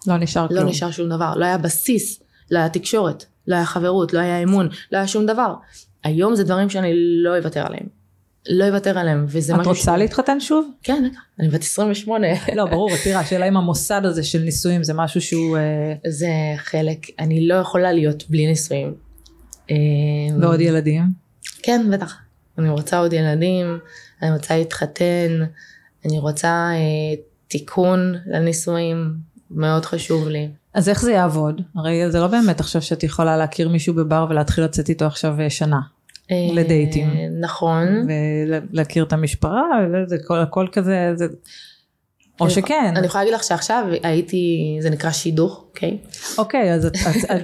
[0.08, 0.66] לא נשאר לא כלום.
[0.66, 4.70] נשאר שום דבר לא היה בסיס לא היה תקשורת לא היה חברות לא היה אמון
[4.92, 5.54] לא היה שום דבר
[6.04, 7.98] היום זה דברים שאני לא אוותר עליהם
[8.50, 10.70] לא אוותר עליהם וזה את משהו רוצה להתחתן שוב?
[10.84, 14.94] כן בטח אני בת 28 לא, ברור, תראה, השאלה אם המוסד הזה של נישואים זה
[14.94, 15.58] משהו שהוא...
[15.58, 18.94] אה, זה חלק אני לא יכולה להיות בלי נישואים.
[19.72, 19.76] אה,
[20.42, 21.04] ועוד ילדים.
[21.64, 22.18] כן, בטח.
[22.58, 23.78] אני רוצה עוד ילדים,
[24.22, 25.44] אני רוצה להתחתן,
[26.06, 29.14] אני רוצה אה, תיקון לנישואים,
[29.52, 30.50] מאוד חשוב לי.
[30.78, 31.62] אז איך זה יעבוד?
[31.76, 35.50] הרי זה לא באמת עכשיו שאת יכולה להכיר מישהו בבר ולהתחיל לצאת איתו עכשיו אה,
[35.50, 35.80] שנה.
[36.32, 37.08] אה, לדייטים.
[37.42, 37.88] נכון.
[38.72, 39.62] ולהכיר את המשפחה,
[39.94, 41.26] וזה כל- הכל כזה, זה...
[42.42, 42.94] או שכן.
[42.96, 45.98] אני יכולה להגיד לך שעכשיו הייתי, זה נקרא שידוך, אוקיי?
[46.38, 46.94] אוקיי, אז את-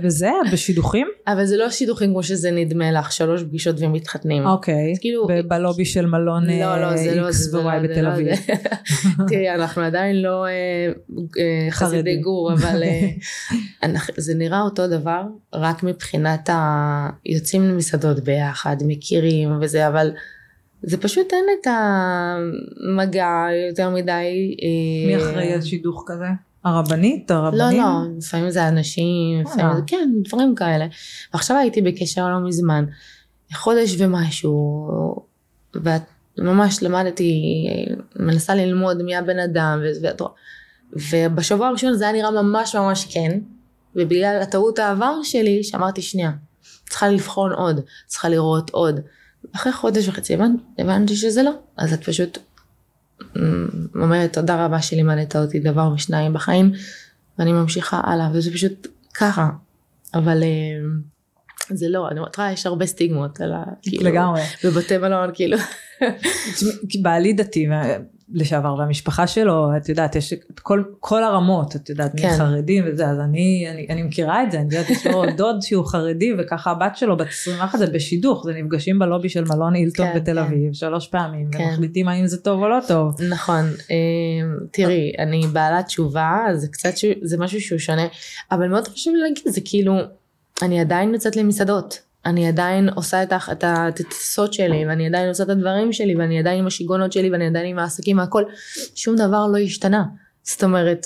[0.03, 0.29] בזה?
[0.47, 1.07] את בשידוכים?
[1.33, 4.45] אבל זה לא שידוכים כמו שזה נדמה לך, שלוש פגישות ומתחתנים.
[4.45, 4.93] אוקיי.
[5.01, 8.27] כאילו- בלובי של מלון לא, לא, לא, זה לא, זה בתל אביב.
[9.29, 10.51] תראי, אנחנו עדיין לא אה,
[11.39, 12.17] אה, חסידי.
[12.17, 15.21] גור, אבל אה, זה נראה אותו דבר,
[15.53, 17.09] רק מבחינת ה...
[17.25, 20.11] יוצאים למסעדות ביחד, מכירים וזה, אבל
[20.84, 23.29] זה פשוט אין את המגע
[23.69, 24.55] יותר מדי.
[24.61, 26.25] אה, מי אחראי על שידוך כזה?
[26.63, 27.31] הרבנית?
[27.31, 27.59] הרבנים?
[27.81, 29.75] לא, לא, לפעמים זה אנשים, לפעמים אה.
[29.75, 30.86] זה, כן, דברים כאלה.
[31.34, 32.86] ועכשיו הייתי בקשר לא מזמן,
[33.53, 34.88] חודש ומשהו,
[36.38, 37.41] וממש למדתי,
[38.15, 40.31] מנסה ללמוד מי הבן אדם, ו- ואת רואה-
[41.11, 43.39] ובשבוע הראשון זה היה נראה ממש ממש כן,
[43.95, 46.31] ובגלל הטעות העבר שלי, שאמרתי שנייה,
[46.89, 48.99] צריכה לבחון עוד, צריכה לראות עוד.
[49.55, 52.37] אחרי חודש וחצי הבנ- הבנתי שזה לא, אז את פשוט
[53.37, 56.71] אמ, אומרת תודה רבה שלימדת אותי דבר ושניים בחיים
[57.39, 59.49] ואני ממשיכה הלאה וזה פשוט ככה.
[60.13, 61.01] אבל אמ,
[61.69, 63.63] זה לא אני אומרת יש הרבה סטיגמות על ה...
[63.81, 64.41] כאילו, לגמרי.
[64.63, 65.57] בבתי מלון כאילו.
[67.01, 67.67] בעלי דתי
[68.34, 72.29] לשעבר והמשפחה שלו את יודעת יש את כל, כל הרמות את יודעת כן.
[72.29, 75.61] מי חרדים וזה אז אני, אני, אני מכירה את זה אני יודעת יש לו דוד
[75.61, 80.05] שהוא חרדי וככה הבת שלו בת 21 זה בשידוך זה נפגשים בלובי של מלון אילטון
[80.05, 80.38] כן, בתל כן.
[80.38, 81.63] אביב שלוש פעמים כן.
[81.63, 83.21] ומחליטים האם זה טוב או לא טוב.
[83.29, 88.07] נכון אמ, תראי אני בעלת תשובה זה קצת ש- זה משהו שהוא שונה
[88.51, 89.93] אבל מאוד חשוב לי להגיד זה כאילו
[90.61, 95.49] אני עדיין יוצאת למסעדות אני עדיין עושה את, את הטיסות שלי ואני עדיין עושה את
[95.49, 98.43] הדברים שלי ואני עדיין עם השיגעונות שלי ואני עדיין עם העסקים והכל
[98.95, 100.03] שום דבר לא השתנה
[100.43, 101.05] זאת אומרת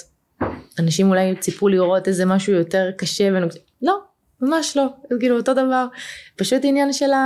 [0.79, 3.51] אנשים אולי ציפו לראות איזה משהו יותר קשה ונוג...
[3.81, 3.99] לא
[4.41, 4.85] ממש לא
[5.19, 5.87] כאילו אותו דבר
[6.35, 7.19] פשוט עניין של ה...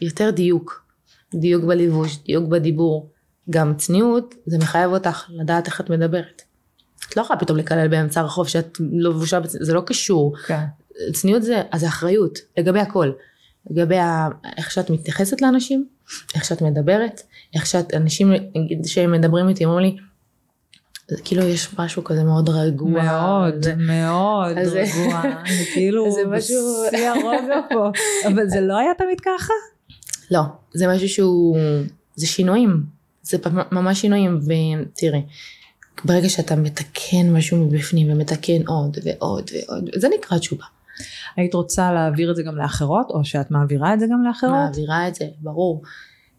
[0.00, 0.86] יותר דיוק
[1.34, 3.10] דיוק בלבוש דיוק בדיבור
[3.50, 6.42] גם צניעות זה מחייב אותך לדעת איך את מדברת.
[7.08, 10.36] את לא יכולה פתאום לקלל באמצע הרחוב שאת לבושה, בצ- זה לא קשור.
[10.46, 10.64] כן.
[11.12, 13.10] צניעות זה, אז אחריות, לגבי הכל.
[13.70, 15.86] לגבי ה, איך שאת מתייחסת לאנשים,
[16.34, 17.20] איך שאת מדברת,
[17.54, 19.96] איך שאת, אנשים, נגיד שהם מדברים איתי, אומרים לי,
[21.24, 22.90] כאילו יש משהו כזה מאוד רגוע.
[22.90, 25.22] מאוד, זה, מאוד אז רגוע.
[25.48, 27.90] זה כאילו זה משהו- בשיא הרוגע פה.
[28.28, 29.52] אבל זה לא היה תמיד ככה?
[30.30, 30.40] לא,
[30.74, 31.58] זה משהו שהוא,
[32.14, 32.82] זה שינויים,
[33.22, 33.38] זה
[33.72, 35.22] ממש שינויים, ותראי,
[36.04, 40.64] ברגע שאתה מתקן משהו מבפנים ומתקן עוד ועוד ועוד, זה נקרא תשובה.
[41.36, 44.52] היית רוצה להעביר את זה גם לאחרות, או שאת מעבירה את זה גם לאחרות?
[44.52, 45.82] מעבירה את זה, ברור.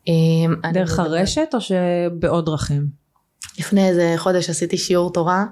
[0.08, 2.88] אמ, דרך מדברת- הרשת או שבעוד דרכים?
[3.60, 5.46] לפני איזה חודש עשיתי שיעור תורה,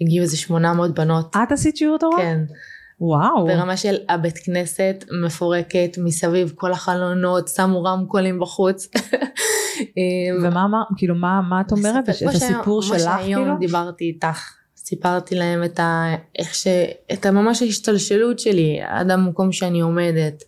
[0.00, 1.36] הגיעו איזה 800 בנות.
[1.36, 2.16] את עשית שיעור תורה?
[2.16, 2.40] כן,
[3.00, 3.46] וואו.
[3.46, 8.88] ברמה של הבית כנסת מפורקת מסביב כל החלונות, שמו רמקולים בחוץ.
[10.42, 12.04] ומה אמר, כאילו מה, מה את אומרת?
[12.04, 13.58] את הסיפור שלך כמו שהיום כאילו?
[13.58, 14.50] דיברתי איתך,
[14.84, 16.14] סיפרתי להם את ה...
[16.38, 16.66] איך ש...
[17.12, 20.44] את ממש ההשתלשלות שלי עד המקום שאני עומדת,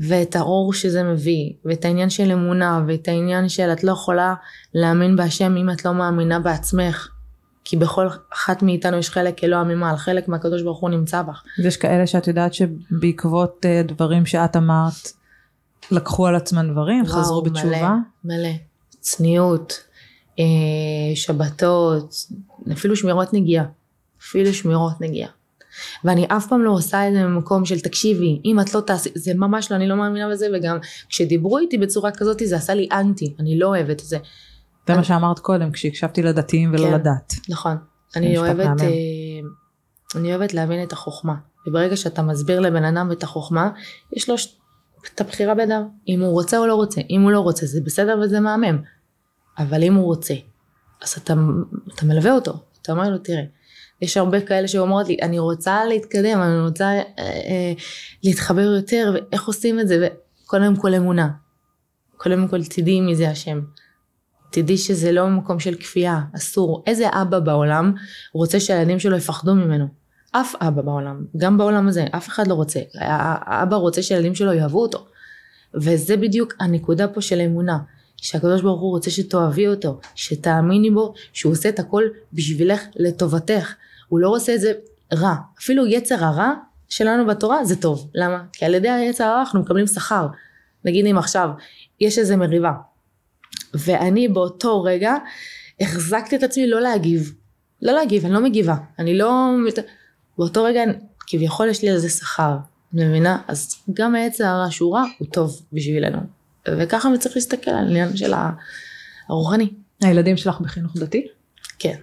[0.00, 4.34] ואת האור שזה מביא, ואת העניין של אמונה, ואת העניין של את לא יכולה
[4.74, 7.08] להאמין בהשם אם את לא מאמינה בעצמך.
[7.64, 11.42] כי בכל אחת מאיתנו יש חלק אלוה ממעל, חלק מהקדוש ברוך הוא נמצא בך.
[11.64, 15.12] יש כאלה שאת יודעת שבעקבות אה, דברים שאת אמרת,
[15.90, 17.94] לקחו על עצמן דברים, וואו, חזרו בתשובה?
[18.24, 18.52] מלא, מלא.
[19.00, 19.80] צניעות,
[20.38, 20.44] אה,
[21.14, 22.14] שבתות,
[22.72, 23.64] אפילו שמירות נגיעה.
[24.22, 25.30] אפילו שמירות נגיעה.
[26.04, 29.34] ואני אף פעם לא עושה את זה ממקום של תקשיבי, אם את לא תעשי, זה
[29.34, 33.34] ממש לא, אני לא מאמינה בזה, וגם כשדיברו איתי בצורה כזאת זה עשה לי אנטי,
[33.38, 34.18] אני לא אוהבת את זה.
[34.88, 36.92] זה מה שאמרת קודם, כשהקשבתי לדתיים ולא כן.
[36.94, 37.34] לדת.
[37.48, 37.76] נכון.
[38.16, 38.80] אני אוהבת.
[38.80, 38.86] אה,
[40.14, 41.34] אני אוהבת להבין את החוכמה.
[41.66, 43.70] וברגע שאתה מסביר לבן אדם את החוכמה,
[44.12, 44.56] יש לו ש-
[45.14, 45.82] את הבחירה בידיו.
[46.08, 47.00] אם הוא רוצה או לא רוצה.
[47.10, 48.78] אם הוא לא רוצה, זה בסדר וזה מהמם.
[49.58, 50.34] אבל אם הוא רוצה,
[51.02, 51.34] אז אתה,
[51.94, 52.52] אתה מלווה אותו.
[52.82, 53.42] אתה אומר לו, תראה,
[54.02, 57.72] יש הרבה כאלה שאומרות לי, אני רוצה להתקדם, אני רוצה אה, אה,
[58.24, 60.08] להתחבר יותר, ואיך עושים את זה?
[60.44, 61.28] וקודם כל אמונה.
[62.16, 63.60] קודם כל תדעי מי זה השם.
[64.50, 66.84] תדעי שזה לא מקום של כפייה, אסור.
[66.86, 67.94] איזה אבא בעולם
[68.34, 69.86] רוצה שהילדים שלו יפחדו ממנו?
[70.32, 72.80] אף אבא בעולם, גם בעולם הזה, אף אחד לא רוצה.
[72.94, 75.06] האבא רוצה שהילדים שלו יאהבו אותו.
[75.74, 77.78] וזה בדיוק הנקודה פה של אמונה.
[78.20, 83.74] שהקדוש ברוך הוא רוצה שתאהבי אותו, שתאמיני בו, שהוא עושה את הכל בשבילך לטובתך.
[84.08, 84.72] הוא לא עושה את זה
[85.14, 85.34] רע.
[85.58, 86.52] אפילו יצר הרע
[86.88, 88.10] שלנו בתורה זה טוב.
[88.14, 88.42] למה?
[88.52, 90.26] כי על ידי היצר הרע אנחנו מקבלים שכר.
[90.84, 91.50] נגיד אם עכשיו
[92.00, 92.72] יש איזה מריבה,
[93.74, 95.14] ואני באותו רגע
[95.80, 97.34] החזקתי את עצמי לא להגיב.
[97.82, 98.74] לא להגיב, אני לא מגיבה.
[98.98, 99.50] אני לא...
[100.38, 100.82] באותו רגע
[101.26, 102.56] כביכול יש לי על זה שכר.
[102.92, 103.42] מבינה?
[103.48, 106.39] אז גם היצר הרע שהוא רע הוא טוב בשבילנו.
[106.68, 108.32] וככה צריך להסתכל על העניין של
[109.28, 109.70] הרוחני.
[110.02, 111.26] הילדים שלך בחינוך דתי?
[111.78, 111.96] כן.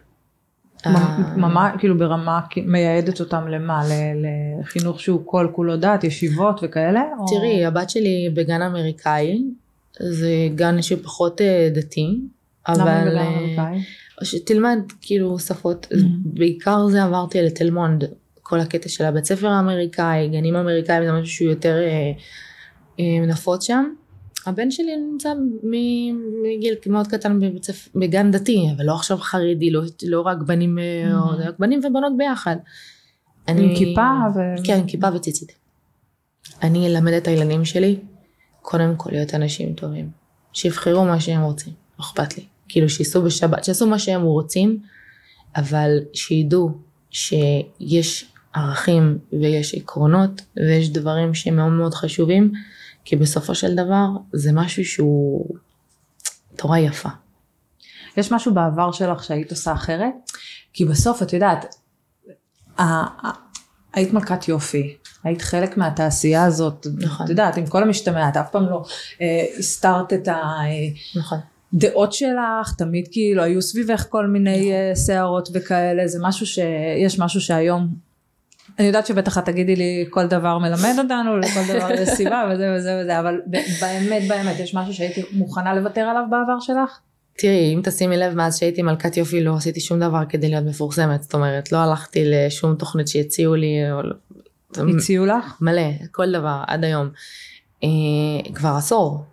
[1.35, 3.83] ממש, כאילו ברמה, מייעדת אותם למה?
[4.61, 7.03] לחינוך שהוא כל כולו דת, ישיבות וכאלה?
[7.27, 9.43] תראי, הבת שלי בגן אמריקאי,
[9.99, 12.19] זה גן שפחות אה, דתי,
[12.67, 12.81] אבל...
[12.81, 13.83] למה בגן אמריקאי?
[14.23, 15.87] שתלמד כאילו שפות,
[16.25, 18.03] בעיקר זה עברתי לתלמונד,
[18.43, 22.11] כל הקטע של הבית ספר האמריקאי, גנים אמריקאים זה משהו שהוא יותר אה,
[22.99, 23.93] אה, נפוץ שם.
[24.45, 25.33] הבן שלי נמצא
[25.63, 30.77] מגיל מאוד קטן בבית ספר, בגן דתי, אבל לא עכשיו חרדי, לא, לא רק בנים,
[30.77, 31.51] mm-hmm.
[31.59, 32.55] בנים ובנות ביחד.
[33.47, 34.39] עם אני, כיפה ו...
[34.63, 35.51] כן, כיפה וציצית.
[36.63, 37.99] אני אלמד את הילדים שלי,
[38.61, 40.09] קודם כל להיות אנשים טובים.
[40.53, 42.43] שיבחרו מה שהם רוצים, לא אכפת לי.
[42.69, 44.79] כאילו שייסעו בשבת, שיעשו מה שהם רוצים,
[45.55, 46.71] אבל שידעו
[47.09, 52.51] שיש ערכים ויש עקרונות ויש דברים שהם מאוד מאוד חשובים,
[53.07, 55.55] כי בסופו של דבר זה משהו שהוא
[56.55, 57.09] תורה יפה.
[58.17, 60.13] יש משהו בעבר שלך שהיית עושה אחרת?
[60.73, 61.75] כי בסוף את יודעת,
[63.93, 67.25] היית מלכת יופי, היית חלק מהתעשייה הזאת, נכון.
[67.25, 68.83] את יודעת, עם כל המשתמע, את אף פעם לא
[69.21, 70.27] אה, הסתרת את
[71.15, 71.39] נכון.
[71.73, 75.05] הדעות שלך, תמיד כאילו היו סביבך כל מיני נכון.
[75.05, 78.06] שערות וכאלה, זה משהו שיש משהו שהיום,
[78.79, 82.75] אני יודעת שבטח את תגידי לי כל דבר מלמד אותנו, לכל דבר יש סיבה וזה
[82.77, 83.41] וזה וזה, אבל
[83.81, 86.99] באמת באמת יש משהו שהייתי מוכנה לוותר עליו בעבר שלך?
[87.37, 91.23] תראי, אם תשימי לב, מאז שהייתי מלכת יופי לא עשיתי שום דבר כדי להיות מפורסמת,
[91.23, 93.99] זאת אומרת, לא הלכתי לשום תוכנית שהציעו לי, או...
[94.97, 95.57] הציעו לך?
[95.61, 97.09] מלא, כל דבר, עד היום.
[97.83, 99.23] אה, כבר עשור.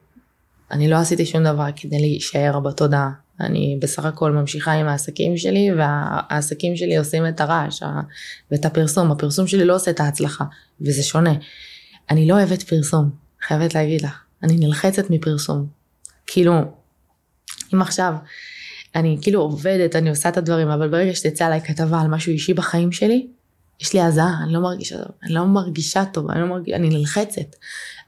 [0.71, 3.11] אני לא עשיתי שום דבר כדי להישאר בתודעה.
[3.41, 7.83] אני בסך הכל ממשיכה עם העסקים שלי, והעסקים שלי עושים את הרעש
[8.51, 9.11] ואת הפרסום.
[9.11, 10.45] הפרסום שלי לא עושה את ההצלחה,
[10.81, 11.35] וזה שונה.
[12.11, 13.11] אני לא אוהבת פרסום,
[13.47, 14.23] חייבת להגיד לך.
[14.43, 15.67] אני נלחצת מפרסום.
[16.27, 16.53] כאילו,
[17.75, 18.15] אם עכשיו
[18.95, 22.55] אני כאילו עובדת, אני עושה את הדברים, אבל ברגע שתצא עליי כתבה על משהו אישי
[22.55, 23.27] בחיים שלי,
[23.81, 26.89] יש לי הזעה, אני לא מרגישה טוב, אני לא מרגישה טוב, אני לא מרגישה, אני
[26.89, 27.57] נלחצת,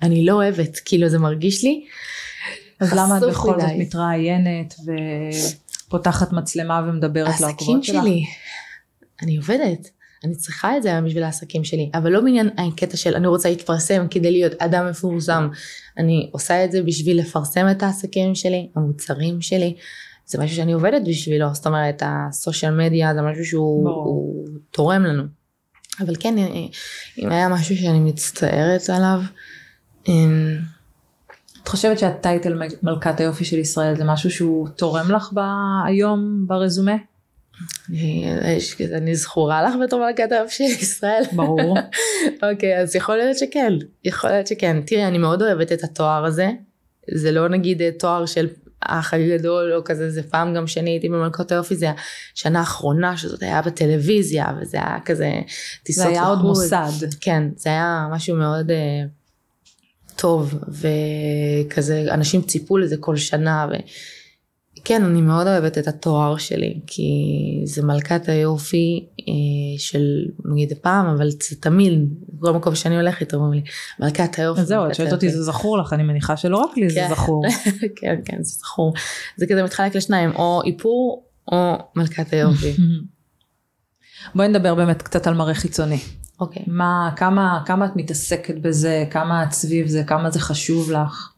[0.02, 1.86] אני לא אוהבת, כאילו זה מרגיש לי
[2.80, 3.78] אז למה את בכל זאת מדי.
[3.78, 4.74] מתראיינת
[5.86, 8.02] ופותחת מצלמה ומדברת העסקים לעוקבות שלך?
[8.02, 8.24] שלי,
[9.22, 9.90] אני עובדת,
[10.24, 13.48] אני צריכה את זה היום בשביל העסקים שלי, אבל לא בעניין הקטע של אני רוצה
[13.48, 15.48] להתפרסם כדי להיות אדם מפורסם,
[15.98, 19.76] אני עושה את זה בשביל לפרסם את העסקים שלי, המוצרים שלי,
[20.26, 24.04] זה משהו שאני עובדת בשבילו, זאת אומרת הסושיאל מדיה זה משהו שהוא ברור.
[24.04, 25.22] הוא תורם לנו,
[26.00, 26.34] אבל כן
[27.18, 29.20] אם היה משהו שאני מצטערת עליו,
[30.08, 30.56] אמ,
[31.66, 36.96] את חושבת שהטייטל מלכת היופי של ישראל זה משהו שהוא תורם לך ב- היום ברזומה?
[38.96, 41.22] אני זכורה לך בתור מלכת האף של ישראל.
[41.32, 41.76] ברור.
[42.52, 43.72] אוקיי, אז יכול להיות שכן,
[44.04, 44.80] יכול להיות שכן.
[44.86, 46.50] תראי, אני מאוד אוהבת את התואר הזה.
[47.14, 48.48] זה לא נגיד אה, תואר של
[48.82, 51.90] האח הגדול או כזה, זה פעם גם שאני הייתי במלכות היופי, זה
[52.34, 55.30] השנה האחרונה שזאת היה בטלוויזיה, וזה היה כזה
[55.82, 56.48] טיסות זה היה עוד לחו"ל.
[56.48, 57.06] מוסד.
[57.20, 59.04] כן, זה היה משהו מאוד אה,
[60.16, 63.66] טוב, וכזה, אנשים ציפו לזה כל שנה,
[64.80, 67.10] וכן, אני מאוד אוהבת את התואר שלי, כי
[67.64, 70.04] זה מלכת היופי אה, של,
[70.44, 71.92] נגיד פעם, אבל זה תמיד,
[72.28, 73.62] בכל מקום שאני הולכת, אומרים לי,
[74.00, 74.64] מלכת היופי.
[74.64, 77.14] זהו, את שואלת אותי היופי." זה זכור לך, אני מניחה שלא רק לי זה כן.
[77.14, 77.44] זכור.
[78.00, 78.94] כן, כן, זה זכור.
[79.36, 82.72] זה כזה מתחלק לשניים, או איפור, או מלכת היופי.
[84.34, 85.98] בואי נדבר באמת קצת על מראה חיצוני.
[86.40, 86.62] אוקיי.
[86.66, 91.32] מה, כמה, כמה את מתעסקת בזה, כמה את סביב זה, כמה זה חשוב לך?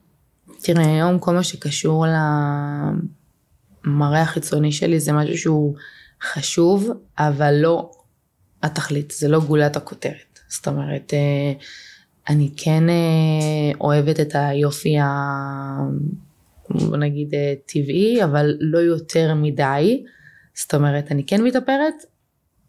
[0.62, 2.06] תראה, היום כל מה שקשור
[3.86, 5.74] למראה החיצוני שלי זה משהו שהוא
[6.22, 7.90] חשוב, אבל לא
[8.62, 10.38] התכלית, זה לא גולת הכותרת.
[10.48, 11.52] זאת אומרת, אה,
[12.28, 15.06] אני כן אה, אוהבת את היופי ה...
[16.70, 20.04] בוא נגיד אה, טבעי, אבל לא יותר מדי.
[20.54, 21.94] זאת אומרת, אני כן מתאפרת,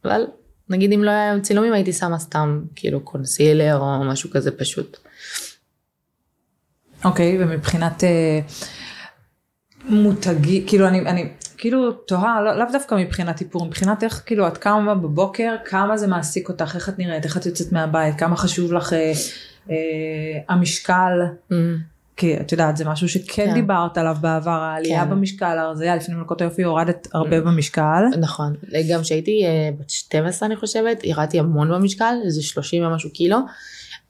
[0.05, 0.21] אבל
[0.69, 4.97] נגיד אם לא היה היום צילומים הייתי שמה סתם כאילו קונסילר או משהו כזה פשוט.
[7.05, 8.39] אוקיי, ומבחינת אה,
[9.85, 14.57] מותגי, כאילו אני, אני כאילו תוהה, לא, לאו דווקא מבחינת איפור, מבחינת איך כאילו את
[14.57, 18.73] קמה בבוקר, כמה זה מעסיק אותך, איך את נראית, איך את יוצאת מהבית, כמה חשוב
[18.73, 19.11] לך אה,
[19.69, 19.75] אה,
[20.49, 21.19] המשקל,
[21.51, 21.53] Mm.
[22.19, 23.53] כי את יודעת זה משהו שכן כן.
[23.53, 25.09] דיברת עליו בעבר, העלייה כן.
[25.09, 28.03] במשקל, ההרזייה, לפני מלכות היופי הורדת הרבה במשקל.
[28.19, 28.53] נכון,
[28.89, 33.37] גם כשהייתי אה, בת 12 אני חושבת, ירדתי המון במשקל, איזה 30 ומשהו קילו.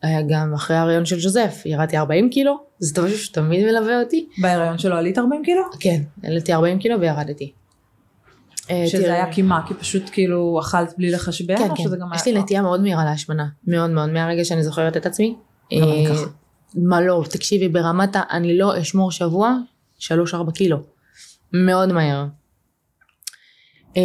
[0.04, 4.28] אה, גם אחרי ההריון של ז'וזף, ירדתי 40 קילו, זה משהו שתמיד מלווה אותי.
[4.42, 5.62] בהיריון שלו עלית 40 קילו?
[5.80, 7.52] כן, העליתי 40 קילו וירדתי.
[8.70, 12.26] אה, שזה תראה, היה קימה, כי פשוט כאילו אכלת בלי לחשבן, כן, כן, גם יש.
[12.26, 15.36] לי נטייה מאוד מהירה להשמנה, מאוד מאוד, מהרגע שאני זוכרת את עצמי.
[16.76, 18.22] מה לא, תקשיבי, ברמת ה...
[18.32, 19.56] אני לא אשמור שבוע,
[20.00, 20.08] 3-4
[20.54, 20.78] קילו.
[21.54, 22.26] מאוד מהר.
[23.98, 24.02] אה,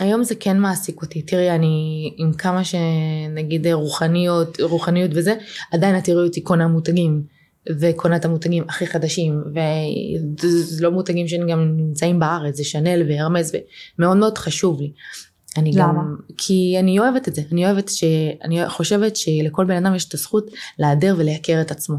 [0.00, 5.34] היום זה כן מעסיק אותי, תראי אני עם כמה שנגיד רוחניות, רוחניות וזה,
[5.72, 7.22] עדיין את תראי אותי קונה מותגים
[7.80, 9.42] וקונה את המותגים הכי חדשים
[10.38, 13.56] וזה לא מותגים שגם נמצאים בארץ, זה שנל והרמז
[13.98, 14.92] ומאוד מאוד חשוב לי.
[15.56, 15.92] אני למה?
[15.92, 18.04] גם, כי אני אוהבת את זה, אני אוהבת ש...
[18.44, 21.96] אני חושבת שלכל בן אדם יש את הזכות להדר ולייקר את עצמו.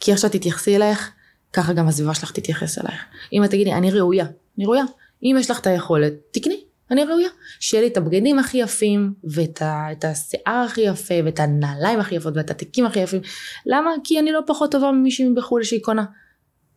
[0.00, 1.12] כי איך שאת תתייחסי אלייך,
[1.52, 3.00] ככה גם הסביבה שלך תתייחס אלייך.
[3.32, 4.26] אם את תגידי, אני ראויה,
[4.58, 4.84] אני ראויה.
[5.22, 6.60] אם יש לך את היכולת, תקני,
[6.90, 7.28] אני ראויה.
[7.60, 12.36] שיהיה לי את הבגדים הכי יפים, ואת ה, השיער הכי יפה, ואת הנעליים הכי יפות,
[12.36, 13.20] ואת התיקים הכי יפים.
[13.66, 13.90] למה?
[14.04, 16.04] כי אני לא פחות טובה ממישהי בחו"ל שהיא קונה.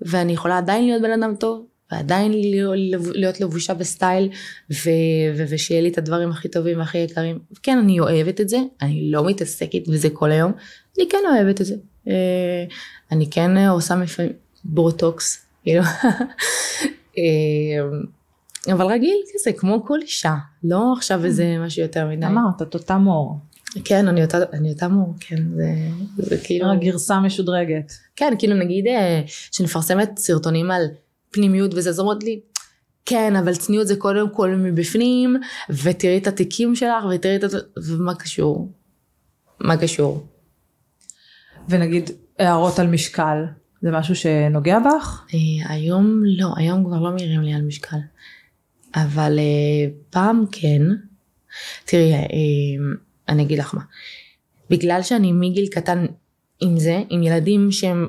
[0.02, 2.32] ואני יכולה עדיין להיות בן אדם טוב, ועדיין
[3.16, 4.30] להיות, לבושה בסטייל,
[4.72, 4.90] ו,
[5.36, 7.40] ו, ושיהיה לי את הדברים הכי טובים והכי יקרים.
[7.64, 10.52] כן, אני אוהבת את זה, אני לא מתעסקת בזה כל היום,
[10.98, 11.76] אני כן אוהבת את זה.
[12.08, 12.66] אה,
[13.12, 14.32] אני כן עושה לפעמים
[14.64, 15.82] בוטוקס, כאילו.
[17.18, 17.84] אה,
[18.74, 20.34] אבל רגיל כזה, כמו כל אישה,
[20.64, 22.26] לא עכשיו איזה משהו יותר מדי.
[22.26, 23.38] אמרת, את אותה מור.
[23.86, 25.74] כן, אני אותה, אני אותה מור, כן, זה,
[26.18, 26.72] זה כאילו...
[26.72, 27.94] הגרסה משודרגת.
[28.16, 30.86] כן, כאילו נגיד אה, שנפרסמת סרטונים על
[31.34, 32.40] פנימיות וזה, אז אומרות לי,
[33.06, 35.36] כן, אבל צניעות זה קודם כל מבפנים,
[35.70, 37.44] ותראי את התיקים שלך, ותראי את...
[37.88, 38.72] ומה קשור?
[39.60, 40.28] מה קשור?
[41.70, 42.10] ונגיד
[42.40, 43.46] הערות על משקל,
[43.82, 45.26] זה משהו שנוגע בך?
[45.34, 47.98] אה, היום לא, היום כבר לא מעירים לי על משקל.
[48.96, 50.82] אבל אה, פעם כן.
[51.86, 52.20] תראי, אה,
[53.30, 53.82] אני אגיד לך מה.
[54.70, 56.06] בגלל שאני מגיל קטן
[56.64, 58.08] עם זה, עם ילדים שהם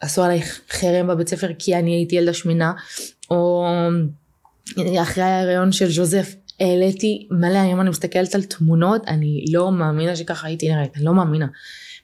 [0.00, 2.72] עשו עליי חרם בבית ספר כי אני הייתי ילדה שמנה,
[3.30, 3.66] או
[5.02, 10.46] אחרי ההיריון של ז'וזף, העליתי מלא, היום אני מסתכלת על תמונות, אני לא מאמינה שככה
[10.46, 11.46] הייתי נראית, אני לא מאמינה.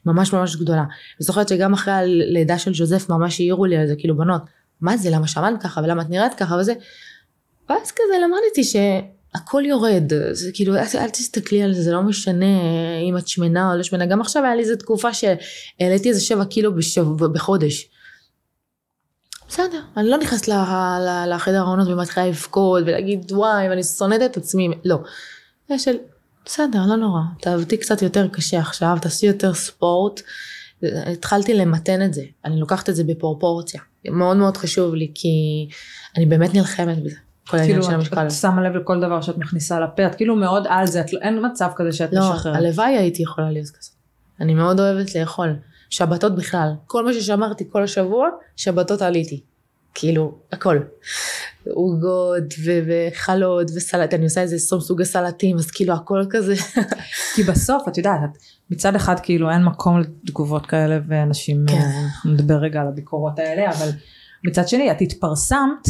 [0.06, 0.82] ממש ממש גדולה.
[0.82, 0.88] אני
[1.18, 4.42] זוכרת שגם אחרי הלידה של ז'וזף ממש העירו לי על זה, כאילו בנות,
[4.80, 6.72] מה זה, למה שמעת ככה, ולמה את נראית ככה וזה.
[7.70, 8.64] ואז כזה למדתי
[9.34, 12.46] הכל יורד, זה כאילו אל, אל תסתכלי על זה, זה לא משנה
[13.08, 16.44] אם את שמנה או לא שמנה, גם עכשיו היה לי איזה תקופה שהעליתי איזה שבע
[16.44, 17.88] קילו בשבוע, בחודש.
[19.48, 20.48] בסדר, אני לא נכנסת
[21.26, 24.98] לחדר העונות ומתחילה לבכות ולהגיד וואי ואני שונאת את עצמי, לא.
[25.68, 25.96] זה של
[26.44, 30.20] בסדר, לא נורא, תעבדי קצת יותר קשה עכשיו, תעשי יותר ספורט.
[30.82, 33.80] התחלתי למתן את זה, אני לוקחת את זה בפרופורציה.
[34.04, 35.28] מאוד מאוד חשוב לי כי
[36.16, 37.16] אני באמת נלחמת בזה.
[37.48, 38.16] כל העניין של המשקל.
[38.16, 41.12] כאילו את שמה לב לכל דבר שאת מכניסה לפה, את כאילו מאוד על זה, את,
[41.12, 42.56] לא- אין מצב כזה שאת לא, משחררת.
[42.56, 43.94] הלוואי הייתי יכולה להיות כזאת.
[44.40, 45.56] אני מאוד אוהבת לאכול.
[45.90, 46.72] שבתות בכלל.
[46.86, 49.42] כל מה ששמרתי כל השבוע, שבתות עליתי.
[49.94, 50.78] כאילו, הכל.
[51.70, 52.54] עוגות
[52.86, 56.54] וחלות וסלט, אני עושה איזה 20 סוגי סלטים, אז כאילו הכל כזה.
[57.34, 58.38] כי בסוף, את יודעת,
[58.70, 61.74] מצד אחד כאילו אין מקום לתגובות כאלה ואנשים, כן.
[61.74, 63.88] אה, נדבר רגע על הביקורות האלה, אבל
[64.44, 65.88] מצד שני, את התפרסמת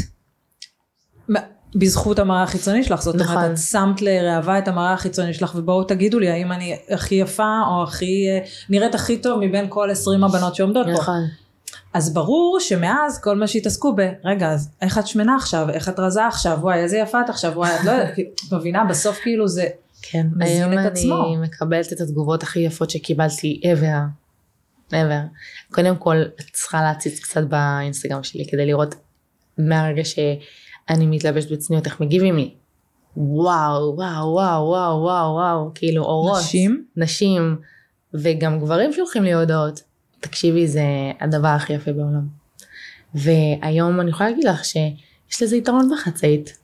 [1.74, 3.36] בזכות המראה החיצוני שלך, זאת נכון.
[3.36, 7.60] אומרת, את שמת לראווה את המראה החיצוני שלך, ובואו תגידו לי, האם אני הכי יפה,
[7.66, 10.92] או הכי, אה, נראית הכי טוב מבין כל 20 הבנות שעומדות פה.
[10.92, 11.20] נכון.
[11.94, 15.98] אז ברור שמאז כל מה שהתעסקו ב, רגע, אז איך את שמנה עכשיו, איך את
[15.98, 18.14] רזה עכשיו, וואי, איזה יפה את עכשיו, וואי, את לא יודעת,
[18.52, 19.66] מבינה, בסוף כאילו זה,
[20.02, 21.36] כן, מזין היום את אני עצמו.
[21.42, 24.94] מקבלת את התגובות הכי יפות שקיבלתי ever, ever.
[25.72, 28.94] קודם כל, את צריכה להציץ קצת באינסטגרם שלי כדי לראות
[29.58, 30.04] מהרגע
[30.90, 32.54] שאני מתלבשת בצניעות איך מגיבים לי.
[33.16, 36.38] וואו, וואו, וואו, וואו, וואו, וואו, כאילו אורות.
[36.38, 37.56] נשים, נשים,
[38.14, 39.82] וגם גברים שולחים לי הודעות.
[40.20, 40.82] תקשיבי, זה
[41.20, 42.26] הדבר הכי יפה בעולם.
[43.14, 46.58] והיום אני יכולה להגיד לך שיש לזה יתרון בחצאית.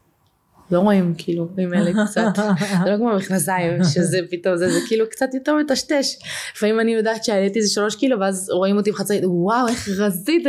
[0.70, 2.36] לא רואים כאילו, עם אלה קצת,
[2.84, 6.16] זה לא כמו מכנסיים, שזה פתאום, זה, זה כאילו קצת יותר מטשטש.
[6.56, 10.46] לפעמים אני יודעת שהעליתי איזה שלוש קילו, ואז רואים אותי בחצאית, וואו, איך רזית,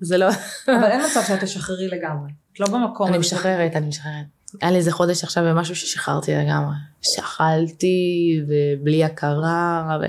[0.00, 0.28] זה לא,
[0.68, 3.08] אבל אין מצב שאת תשחררי לגמרי, את לא במקום.
[3.08, 3.18] אני.
[3.18, 4.26] משחררת, אני משחררת.
[4.60, 6.74] היה לי איזה חודש עכשיו במשהו ששחררתי לגמרי.
[7.02, 10.04] שאכלתי, ובלי הכרה, ו...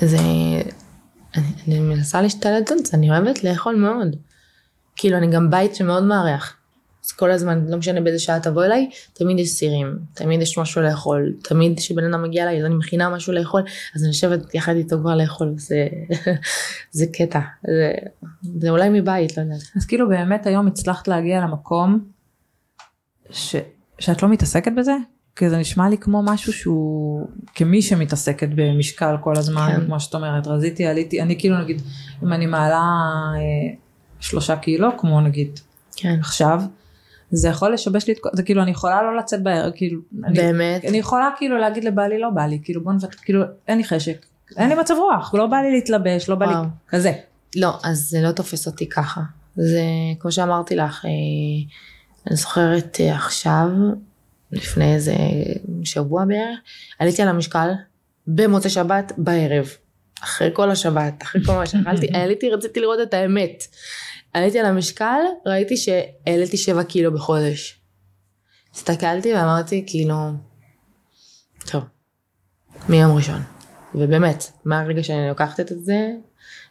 [0.00, 0.16] זה...
[1.36, 4.16] אני, אני מנסה להשתלט על זה, אני אוהבת לאכול מאוד.
[4.96, 6.55] כאילו, אני גם בית שמאוד מארח.
[7.06, 10.82] אז כל הזמן, לא משנה באיזה שעה תבוא אליי, תמיד יש סירים, תמיד יש משהו
[10.82, 13.62] לאכול, תמיד כשבן אדם מגיע אליי, אז אני מכינה משהו לאכול,
[13.94, 15.88] אז אני יושבת יחד איתו כבר לאכול, זה,
[16.98, 17.92] זה קטע, זה,
[18.60, 19.60] זה אולי מבית, לא יודעת.
[19.76, 22.04] אז כאילו באמת היום הצלחת להגיע למקום
[23.30, 23.56] ש...
[23.98, 24.96] שאת לא מתעסקת בזה?
[25.36, 29.86] כי זה נשמע לי כמו משהו שהוא, כמי שמתעסקת במשקל כל הזמן, כן.
[29.86, 31.82] כמו שאת אומרת, רזיתי, עליתי, אני כאילו נגיד,
[32.22, 32.82] אם אני מעלה
[33.34, 33.74] אה,
[34.20, 35.60] שלושה קילו, כמו נגיד
[35.96, 36.16] כן.
[36.20, 36.62] עכשיו,
[37.30, 40.38] זה יכול לשבש לי את כל, זה כאילו אני יכולה לא לצאת בערב, כאילו, אני,
[40.38, 40.84] באמת?
[40.84, 44.26] אני יכולה כאילו להגיד לבעלי לא בא לי, כאילו בוא נוותר, כאילו אין לי חשק,
[44.56, 46.64] אין לי מצב רוח, לא בא לי להתלבש, לא בא לי, וואו.
[46.88, 47.12] כזה.
[47.56, 49.20] לא, אז זה לא תופס אותי ככה.
[49.56, 49.82] זה,
[50.20, 51.10] כמו שאמרתי לך, אה,
[52.26, 53.68] אני זוכרת אה, עכשיו,
[54.52, 55.14] לפני איזה
[55.84, 56.58] שבוע בערך,
[56.98, 57.68] עליתי על המשקל
[58.26, 59.68] במוצאי שבת בערב.
[60.22, 63.64] אחרי כל השבת, אחרי כל מה שאכלתי, עליתי, רציתי לראות את האמת.
[64.36, 67.80] עליתי על המשקל, ראיתי שהעליתי 7 קילו בחודש.
[68.74, 70.14] הסתכלתי ואמרתי, כאילו,
[71.70, 71.82] טוב,
[72.88, 73.40] מיום ראשון.
[73.94, 76.10] ובאמת, מהרגע שאני לוקחת את זה,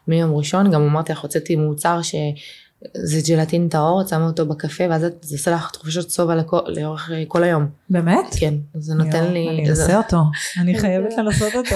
[0.07, 5.01] מיום ראשון, גם אמרתי לך, הוצאתי מוצר שזה ג'לטין טהור, את שמה אותו בקפה, ואז
[5.21, 7.65] זה עושה לך תחושות לכו- לאורך אה, כל היום.
[7.89, 8.25] באמת?
[8.39, 9.49] כן, זה נותן לי...
[9.49, 10.17] אני זה- אנסה אותו,
[10.61, 11.13] אני חייבת.
[11.17, 11.75] לנסות אותו.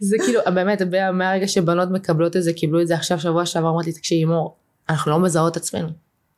[0.00, 3.92] זה כאילו, באמת, מהרגע שבנות מקבלות את זה, קיבלו את זה עכשיו, שבוע שעבר, אמרתי
[3.92, 4.56] תקשיבי, מור,
[4.88, 5.88] אנחנו לא מזהות את עצמנו.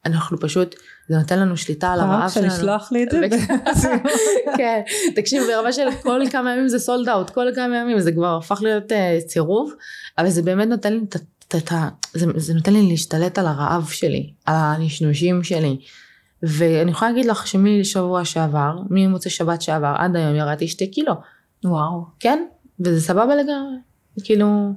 [0.07, 0.75] אנחנו פשוט,
[1.09, 2.47] זה נותן לנו שליטה על הרעב חייב שלנו.
[2.47, 3.21] לשלוח לי את זה.
[4.59, 4.81] כן,
[5.15, 8.61] תקשיב, ברמה של כל כמה ימים זה סולד אאוט, כל כמה ימים זה כבר הפך
[8.63, 9.73] להיות אה, צירוף,
[10.19, 11.19] אבל זה באמת נותן לי את ה...
[11.57, 15.79] את ה- זה, זה נותן לי להשתלט על הרעב שלי, על הנשנושים שלי.
[16.43, 21.13] ואני יכולה להגיד לך שמשבוע שעבר, ממוצאי שבת שעבר עד היום ירדתי שתי קילו,
[21.65, 22.05] וואו.
[22.21, 22.45] כן?
[22.81, 23.77] וזה סבבה לגמרי.
[24.25, 24.73] כאילו,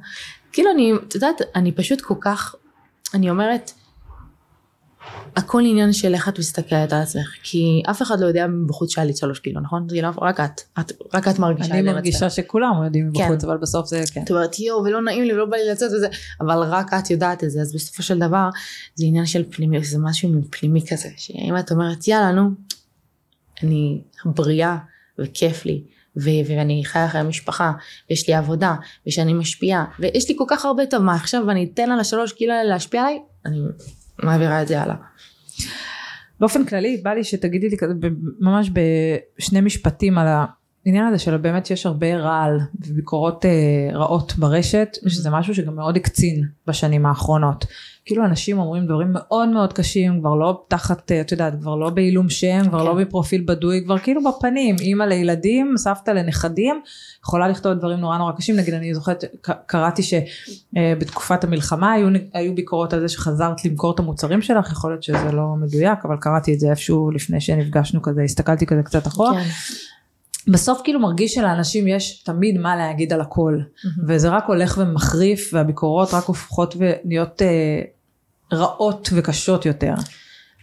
[0.52, 2.56] כאילו אני, את יודעת, אני פשוט כל כך,
[3.14, 3.72] אני אומרת,
[5.36, 9.18] הכל עניין של איך את מסתכלת על עצמך, כי אף אחד לא יודע מבחוץ שעלית
[9.18, 9.88] שלוש קילו, נכון?
[9.90, 12.30] כאילו, רק את, את רק את מרגישה אני מרגישה.
[12.30, 13.24] שכולם יודעים כן.
[13.24, 14.24] מבחוץ, אבל בסוף זה כן.
[14.24, 16.08] את אומרת, יואו, ולא נעים לי, ולא בא לי לצאת וזה,
[16.42, 18.50] אבל רק את יודעת את זה, אז בסופו של דבר,
[18.96, 22.50] זה עניין של פנימי, זה משהו פנימי כזה, שאם את אומרת, יאללה, נו,
[23.64, 24.78] אני בריאה,
[25.20, 25.84] וכיף לי,
[26.18, 27.72] ו- ואני חיה חיי משפחה,
[28.10, 28.76] ויש לי עבודה,
[29.08, 32.54] ושאני משפיעה, ויש לי כל כך הרבה טוב, מה עכשיו אני אתן על השלוש קילו
[32.54, 33.20] האלה להשפיע עליי?
[33.46, 33.58] אני
[34.24, 34.96] מעבירה את זה הלאה.
[36.40, 37.94] באופן כללי, בא לי שתגידי לי כזה,
[38.40, 40.28] ממש בשני משפטים על
[40.86, 43.52] העניין הזה של באמת שיש הרבה רעל וביקורות אה,
[43.94, 47.66] רעות ברשת, שזה משהו שגם מאוד הקצין בשנים האחרונות.
[48.06, 52.30] כאילו אנשים אומרים דברים מאוד מאוד קשים, כבר לא תחת, את יודעת, כבר לא בעילום
[52.30, 52.86] שם, כבר כן.
[52.86, 56.82] לא בפרופיל בדוי, כבר כאילו בפנים, אימא לילדים, סבתא לנכדים,
[57.24, 59.24] יכולה לכתוב דברים נורא נורא קשים, נגיד אני זוכרת,
[59.66, 65.04] קראתי שבתקופת המלחמה היו, היו ביקורות על זה שחזרת למכור את המוצרים שלך, יכול להיות
[65.04, 69.34] שזה לא מדויק, אבל קראתי את זה איפשהו לפני שנפגשנו כזה, הסתכלתי כזה קצת אחורה.
[69.34, 69.50] כן.
[70.48, 73.60] בסוף כאילו מרגיש שלאנשים יש תמיד מה להגיד על הכל,
[74.08, 77.82] וזה רק הולך ומחריף, והביקורות רק הופכות ונהיות אה,
[78.54, 79.94] רעות וקשות יותר.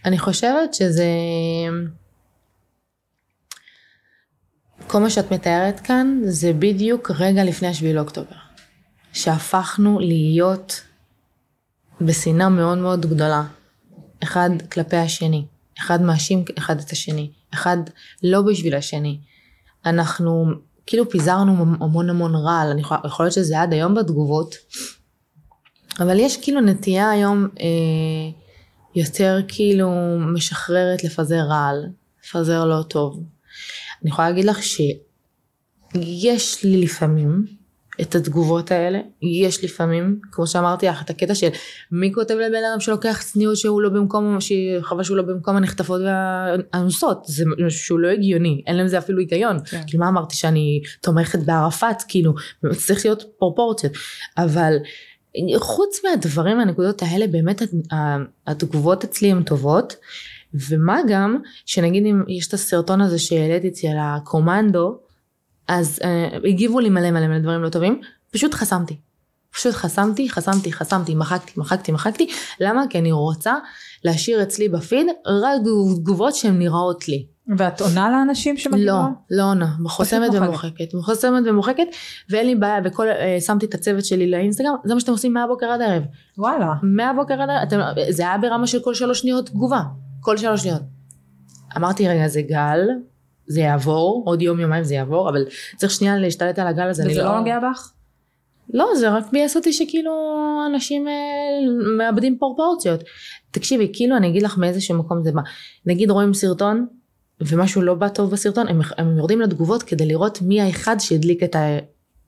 [0.05, 1.05] אני חושבת שזה...
[4.87, 8.35] כל מה שאת מתארת כאן זה בדיוק רגע לפני השביעי לאוקטובר.
[9.13, 10.81] שהפכנו להיות
[12.01, 13.43] בשנאה מאוד מאוד גדולה.
[14.23, 15.45] אחד כלפי השני.
[15.79, 17.31] אחד מאשים אחד את השני.
[17.53, 17.77] אחד
[18.23, 19.19] לא בשביל השני.
[19.85, 20.45] אנחנו
[20.85, 22.71] כאילו פיזרנו המון המון רעל.
[22.71, 24.55] אני יכולה, יכול להיות שזה עד היום בתגובות.
[25.99, 28.41] אבל יש כאילו נטייה היום אה,
[28.95, 29.89] יותר כאילו
[30.33, 31.85] משחררת לפזר רעל,
[32.23, 33.23] לפזר לא טוב.
[34.01, 37.60] אני יכולה להגיד לך שיש לי לפעמים
[38.01, 41.49] את התגובות האלה, יש לפעמים, כמו שאמרתי לך, את הקטע של
[41.91, 47.23] מי כותב לבן אדם שלוקח צניעות שהוא לא במקום, שחבל שהוא לא במקום הנחטפות והאנוסות,
[47.25, 49.57] זה משהו שהוא לא הגיוני, אין לזה אפילו היגיון.
[49.65, 49.81] כן.
[49.87, 52.33] כאילו מה אמרתי שאני תומכת בערפאת, כאילו,
[52.77, 53.93] צריך להיות פרופורציות,
[54.37, 54.73] אבל
[55.57, 57.61] חוץ מהדברים מהנקודות האלה באמת
[58.47, 59.95] התגובות אצלי הן טובות
[60.69, 64.99] ומה גם שנגיד אם יש את הסרטון הזה שהעליתי אצלי על הקומנדו
[65.71, 68.01] אז אה, הגיבו לי מלא מלא מלא דברים לא טובים
[68.31, 68.97] פשוט חסמתי
[69.53, 72.27] פשוט חסמתי חסמתי חסמתי מחקתי מחקתי מחקתי
[72.59, 73.55] למה כי אני רוצה
[74.03, 75.61] להשאיר אצלי בפיד רק
[75.95, 77.25] תגובות שהן נראות לי
[77.57, 78.87] ואת עונה לאנשים שמגיעים?
[78.87, 80.41] לא, לא עונה, חוסמת מוחקת.
[80.41, 81.87] ומוחקת, חוסמת ומוחקת,
[82.29, 85.65] ואין לי בעיה, וכל, אה, שמתי את הצוות שלי לאינסטגרם, זה מה שאתם עושים מהבוקר
[85.65, 86.03] עד הערב.
[86.37, 86.73] וואלה.
[86.83, 89.81] מהבוקר עד הערב, אתם, זה היה ברמה של כל שלוש שניות תגובה,
[90.19, 90.81] כל שלוש שניות.
[91.77, 92.79] אמרתי רגע זה גל,
[93.47, 97.11] זה יעבור, עוד יום יומיים זה יעבור, אבל צריך שנייה להשתלט על הגל הזה, אני
[97.11, 97.91] וזה לא נוגע בך?
[98.73, 100.11] לא, זה רק ביאס אותי שכאילו
[100.71, 101.13] אנשים אה,
[101.97, 103.03] מאבדים פרופורציות.
[103.51, 105.41] תקשיבי, כאילו אני אגיד לך מאיזשהו מקום זה בא.
[105.85, 106.85] נגיד רואים סרטון
[107.41, 111.55] ומשהו לא בא טוב בסרטון, הם, הם יורדים לתגובות כדי לראות מי האחד שהדליק את
[111.55, 111.77] ה...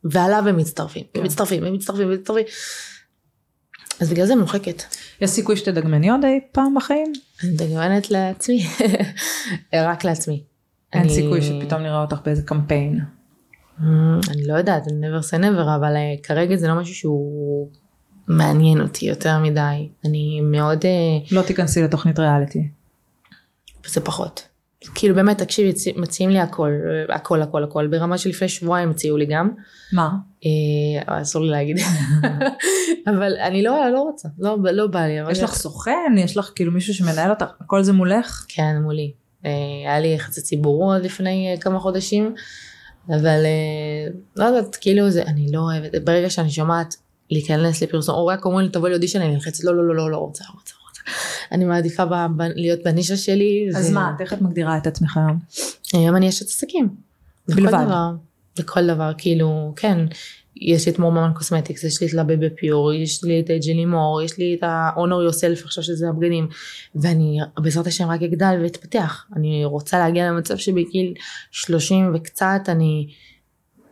[0.03, 1.19] ועליו הם מצטרפים, כן.
[1.19, 2.43] הם מצטרפים, הם מצטרפים, הם מצטרפים.
[3.99, 4.83] אז בגלל זה מוחקת.
[5.21, 7.13] יש סיכוי שתדגמני עוד אי פעם בחיים?
[7.43, 8.65] אני דגמנת לעצמי,
[9.73, 10.43] רק לעצמי.
[10.93, 12.99] אין אני- סיכוי שפתאום נראה אותך באיזה קמפיין.
[13.79, 13.83] Mm,
[14.31, 17.69] אני לא יודעת, never say never, אבל אה, כרגע זה לא משהו שהוא
[18.27, 19.89] מעניין אותי יותר מדי.
[20.05, 20.85] אני מאוד...
[20.85, 20.91] אה,
[21.31, 22.67] לא תיכנסי לתוכנית ריאליטי.
[23.87, 24.47] זה פחות.
[24.95, 26.71] כאילו באמת, תקשיבי, מציעים לי הכל,
[27.09, 27.87] אה, הכל, הכל, הכל.
[27.87, 29.49] ברמה של לפני שבועיים הציעו לי גם.
[29.93, 30.09] מה?
[30.45, 31.77] אה, אסור לי להגיד.
[33.09, 35.31] אבל אני לא, לא רוצה, לא, לא בא לי.
[35.31, 36.15] יש לך סוכן?
[36.17, 37.45] יש לך כאילו מישהו שמנהל אותך?
[37.61, 38.45] הכל זה מולך?
[38.49, 39.13] כן, מולי.
[39.45, 39.51] אה,
[39.85, 42.35] היה לי יחסי ציבור עוד לפני אה, כמה חודשים,
[43.09, 46.95] אבל אה, לא יודעת, כאילו זה, אני לא אוהבת, ברגע שאני שומעת
[47.31, 50.17] להיכנס לפרסום, או רק אומרים לי תבואי לאודישן, אני נלחצת, לא, לא, לא, לא, לא
[50.17, 51.01] רוצה, לא רוצה, לא רוצה.
[51.51, 53.69] אני מעדיפה ב, ב, להיות בנישה שלי.
[53.75, 55.39] אז ו- מה, איך את מגדירה את עצמך היום?
[55.93, 56.89] היום אני אשת עסקים.
[57.47, 57.83] לכל בלבד.
[57.85, 58.11] דבר,
[58.59, 59.97] לכל דבר, כאילו, כן.
[60.61, 63.85] יש לי את מור ממן Cosmetics, יש לי את לבי בפיור, יש לי את ג'לי
[63.85, 66.47] מור, יש לי את ה-honor yourself עכשיו שזה הבגדים.
[66.95, 69.25] ואני בעזרת השם רק אגדל ואתפתח.
[69.35, 71.13] אני רוצה להגיע למצב שבגיל
[71.51, 73.07] 30 וקצת אני,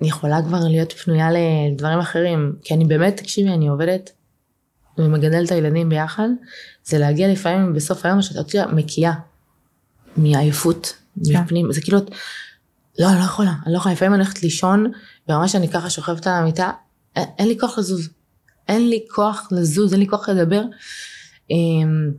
[0.01, 2.55] אני יכולה כבר להיות פנויה לדברים אחרים.
[2.63, 4.11] כי אני באמת, תקשיבי, אני עובדת
[4.97, 6.27] ומגדלת את הילדים ביחד.
[6.83, 9.13] זה להגיע לפעמים בסוף היום שאת מקיאה.
[10.17, 10.93] מעייפות,
[11.31, 11.41] כן.
[11.41, 12.11] מפנים, זה כאילו, את-
[12.99, 14.91] לא, אני לא יכולה, אני לא יכולה, לפעמים אני הולכת לישון,
[15.27, 16.71] ברמה שאני ככה שוכבת על המיטה,
[17.15, 18.09] אין, אין לי כוח לזוז.
[18.67, 20.63] אין לי כוח לזוז, אין לי כוח לדבר.
[21.51, 22.11] אמ,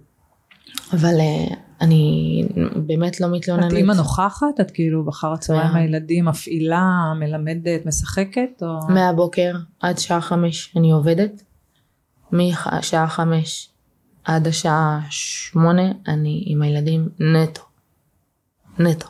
[0.93, 2.43] אבל אה, אני
[2.87, 3.73] באמת לא מתלוננת.
[3.73, 4.61] את אימא נוכחת?
[4.61, 5.75] את כאילו אחר הצהריים.
[5.75, 8.63] הילדים מפעילה, מלמדת, משחקת?
[8.63, 8.89] או...
[8.89, 11.43] מהבוקר עד שעה חמש אני עובדת.
[12.33, 13.71] משעה חמש
[14.25, 17.63] עד השעה שמונה אני עם הילדים נטו.
[18.79, 19.09] נטו.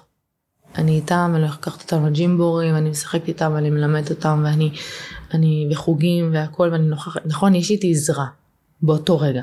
[0.78, 4.70] אני איתם, אני לקחת אותם לג'ימבורים, אני משחקת איתם, אני מלמדת אותם, ואני
[5.34, 8.26] אני בחוגים והכל, ואני נוכחת, נכון, יש איתי עזרה
[8.82, 9.42] באותו רגע,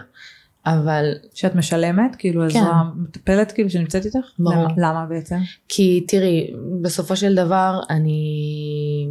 [0.65, 2.15] אבל שאת משלמת?
[2.15, 2.59] כאילו כן.
[2.59, 4.27] עזרה מטפלת כאילו שנמצאת איתך?
[4.39, 4.55] ברור.
[4.55, 4.73] למה?
[4.77, 5.38] למה בעצם?
[5.67, 9.07] כי תראי, בסופו של דבר אני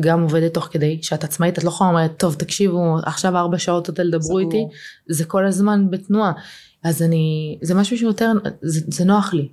[0.00, 3.90] גם עובדת תוך כדי, שאת עצמאית, את לא יכולה לומר, טוב תקשיבו, עכשיו ארבע שעות
[3.90, 4.40] אתם סגור.
[4.40, 4.66] איתי,
[5.08, 6.32] זה כל הזמן בתנועה.
[6.84, 8.32] אז אני, זה משהו שיותר,
[8.62, 9.48] זה, זה נוח לי,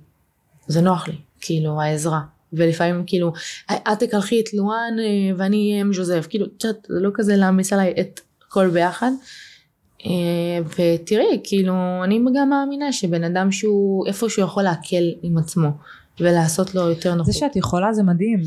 [0.66, 2.20] זה נוח לי, כאילו העזרה.
[2.52, 3.32] ולפעמים כאילו,
[3.70, 7.36] את תקלחי את לואן אה, ואני אהיה עם ז'וזף, כאילו, את יודעת, זה לא כזה
[7.36, 9.10] להעמיס עליי את הכל ביחד.
[10.06, 10.10] אה,
[10.64, 15.68] ותראי, כאילו, אני גם מאמינה שבן אדם שהוא, איפה שהוא יכול להקל עם עצמו,
[16.20, 17.32] ולעשות לו יותר נוחות.
[17.32, 18.40] זה שאת יכולה זה מדהים,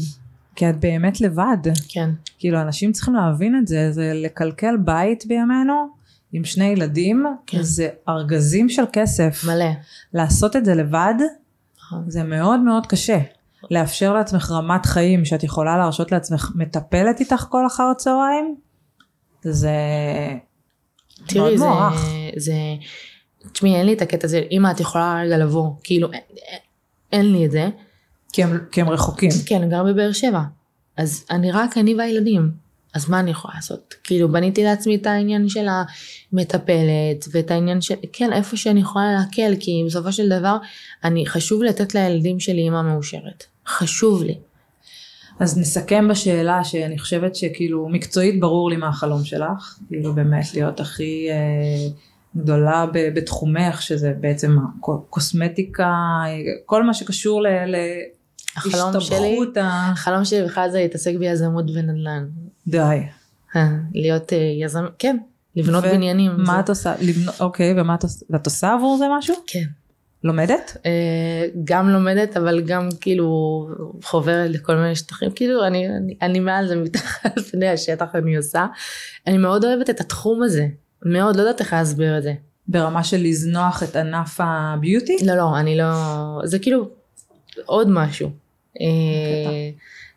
[0.56, 1.58] כי את באמת לבד.
[1.90, 2.10] כן,
[2.40, 5.88] כאילו אנשים צריכים להבין את זה, זה לקלקל בית בימינו
[6.34, 7.62] עם שני ילדים, כן.
[7.62, 9.44] זה ארגזים של כסף.
[9.48, 9.66] מלא.
[10.14, 11.14] לעשות את זה לבד.
[12.08, 13.18] זה מאוד מאוד קשה.
[13.72, 18.56] לאפשר לעצמך רמת חיים שאת יכולה להרשות לעצמך מטפלת איתך כל אחר הצהריים,
[19.42, 19.72] זה
[21.28, 22.06] תראי, מאוד מוערך.
[22.38, 22.54] זה,
[23.52, 26.60] תשמעי, אין לי את הקטע הזה, אמא את יכולה רגע לבוא, כאילו, אין, אין-
[27.12, 27.70] אין לי את זה.
[28.34, 29.30] כי הם, כי הם רחוקים.
[29.46, 30.42] כן, אני גר בבאר שבע.
[30.98, 32.52] אז אני רק אני והילדים.
[32.96, 33.96] אז מה אני יכולה לעשות?
[34.04, 35.68] כאילו, בניתי לעצמי את העניין של
[36.34, 40.58] המטפלת, ואת העניין של, כן, איפה שאני יכולה להקל, כי בסופו של דבר,
[41.04, 43.44] אני, חשוב לתת לילדים שלי אימא מאושרת.
[43.68, 44.38] חשוב לי.
[45.40, 50.80] אז נסכם בשאלה שאני חושבת שכאילו מקצועית ברור לי מה החלום שלך, כאילו באמת להיות
[50.80, 51.90] הכי אה,
[52.38, 55.92] גדולה ב- בתחומך, שזה בעצם הקוסמטיקה,
[56.26, 57.48] אה, כל מה שקשור ל...
[57.48, 57.76] ל-
[58.58, 59.92] החלום שלי, ה...
[59.92, 62.26] החלום שלי בכלל זה להתעסק ביזמות ונדל"ן.
[62.68, 63.00] די.
[63.56, 65.18] אה, להיות אה, יזם, כן,
[65.56, 66.32] לבנות ו- בניינים.
[66.38, 66.94] מה זה- את עושה?
[67.02, 68.26] לבנות, אוקיי, ומה את עושה?
[68.30, 69.36] ואת עושה עבור זה משהו?
[69.48, 69.64] כן.
[70.24, 70.78] לומדת?
[70.86, 70.92] אה,
[71.64, 73.28] גם לומדת, אבל גם כאילו
[74.04, 75.32] חוברת לכל מיני שטחים.
[75.36, 78.66] כאילו, אני, אני, אני מעל זה מתחת פני השטח אני עושה.
[79.28, 80.68] אני מאוד אוהבת את התחום הזה.
[81.06, 82.34] מאוד, לא יודעת איך להסביר את זה.
[82.68, 85.18] ברמה של לזנוח את ענף הביוטי?
[85.26, 85.92] לא, לא, אני לא...
[86.44, 86.90] זה כאילו
[87.66, 88.30] עוד משהו.
[88.82, 88.86] אה,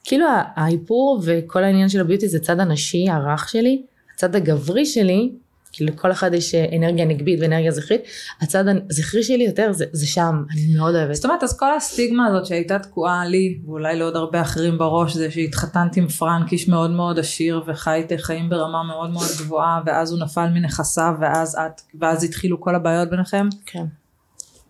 [0.09, 3.83] כאילו האיפור וכל העניין של הביוטי זה צד הנשי, הרך שלי.
[4.15, 5.33] הצד הגברי שלי,
[5.73, 8.01] כי לכל אחד יש אה, אנרגיה נגבית ואנרגיה זכרית.
[8.41, 11.15] הצד הזכרי שלי יותר זה, זה שם, אני מאוד אוהבת.
[11.15, 15.31] זאת אומרת, אז כל הסטיגמה הזאת שהייתה תקועה לי, ואולי לעוד הרבה אחרים בראש, זה
[15.31, 20.21] שהתחתנת עם פרנק, איש מאוד מאוד עשיר, וחי חיים ברמה מאוד מאוד גבוהה, ואז הוא
[20.21, 23.49] נפל מנכסיו, ואז את, ואז התחילו כל הבעיות ביניכם.
[23.67, 23.85] כן.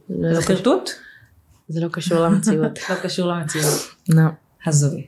[0.09, 0.91] זה לא זה קשור- חרטוט?
[1.69, 2.79] זה לא קשור למציאות.
[2.91, 3.81] לא קשור למציאות.
[4.09, 4.23] לא.
[4.67, 5.07] הזוי.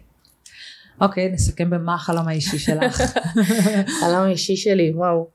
[1.01, 3.03] אוקיי, נסכם במה החלום האישי שלך.
[4.01, 5.29] חלום האישי שלי, וואו.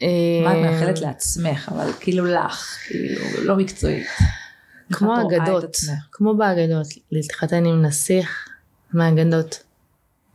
[0.00, 4.06] מה את אה, מאחלת לעצמך, אבל כאילו לך, כאילו, לא מקצועית.
[4.92, 5.76] כמו אגדות?
[6.12, 8.48] כמו באגדות, להתחתן עם נסיך
[8.92, 9.62] מהאגדות,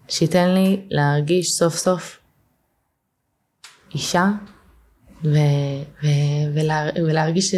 [0.07, 2.19] שייתן לי להרגיש סוף סוף
[3.95, 4.27] אישה,
[5.23, 5.27] ו-
[6.03, 7.55] ו- ולה- ולהרגיש ש...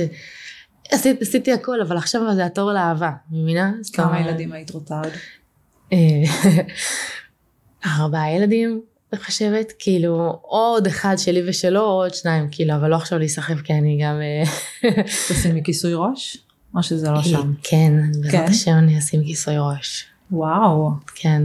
[0.92, 3.72] עשית, עשיתי הכל, אבל עכשיו זה התור לאהבה, מבינה?
[3.94, 5.14] כמה ילדים היית רוצה עוד?
[5.92, 5.98] אה,
[8.00, 8.82] ארבעה ילדים,
[9.14, 13.74] אני חושבת, כאילו, עוד אחד שלי ושלו, עוד שניים, כאילו, אבל לא עכשיו להיסחף, כי
[13.74, 14.16] אני גם...
[14.22, 14.92] אה,
[15.30, 16.38] תשימי כיסוי ראש?
[16.76, 17.54] או שזה לא שם?
[17.64, 18.46] כן, בעזרת כן?
[18.50, 20.06] השם אני אשים כיסוי ראש.
[20.32, 20.90] וואו.
[21.16, 21.44] כן.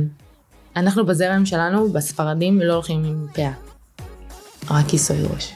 [0.76, 3.53] אנחנו בזרם שלנו, בספרדים, לא הולכים עם פאה.
[4.70, 5.53] רק כיסוי ראש.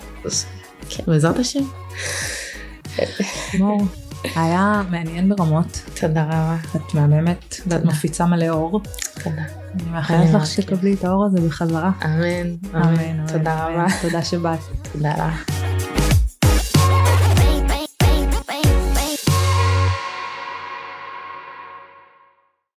[0.88, 1.64] כן, בעזרת השם.
[3.58, 3.82] מור,
[4.34, 5.82] היה מעניין ברמות.
[6.00, 6.56] תודה רבה.
[6.76, 7.84] את מהממת, ואת.
[7.84, 8.80] מפיצה מלא אור.
[9.24, 9.42] תודה.
[9.74, 11.90] אני מאחלת לך שתקבלי את האור הזה בחזרה.
[12.04, 12.54] אמן.
[12.74, 13.66] אמן, תודה.
[13.66, 13.86] רבה.
[14.02, 14.60] תודה שבאת.
[14.92, 15.71] תודה לך.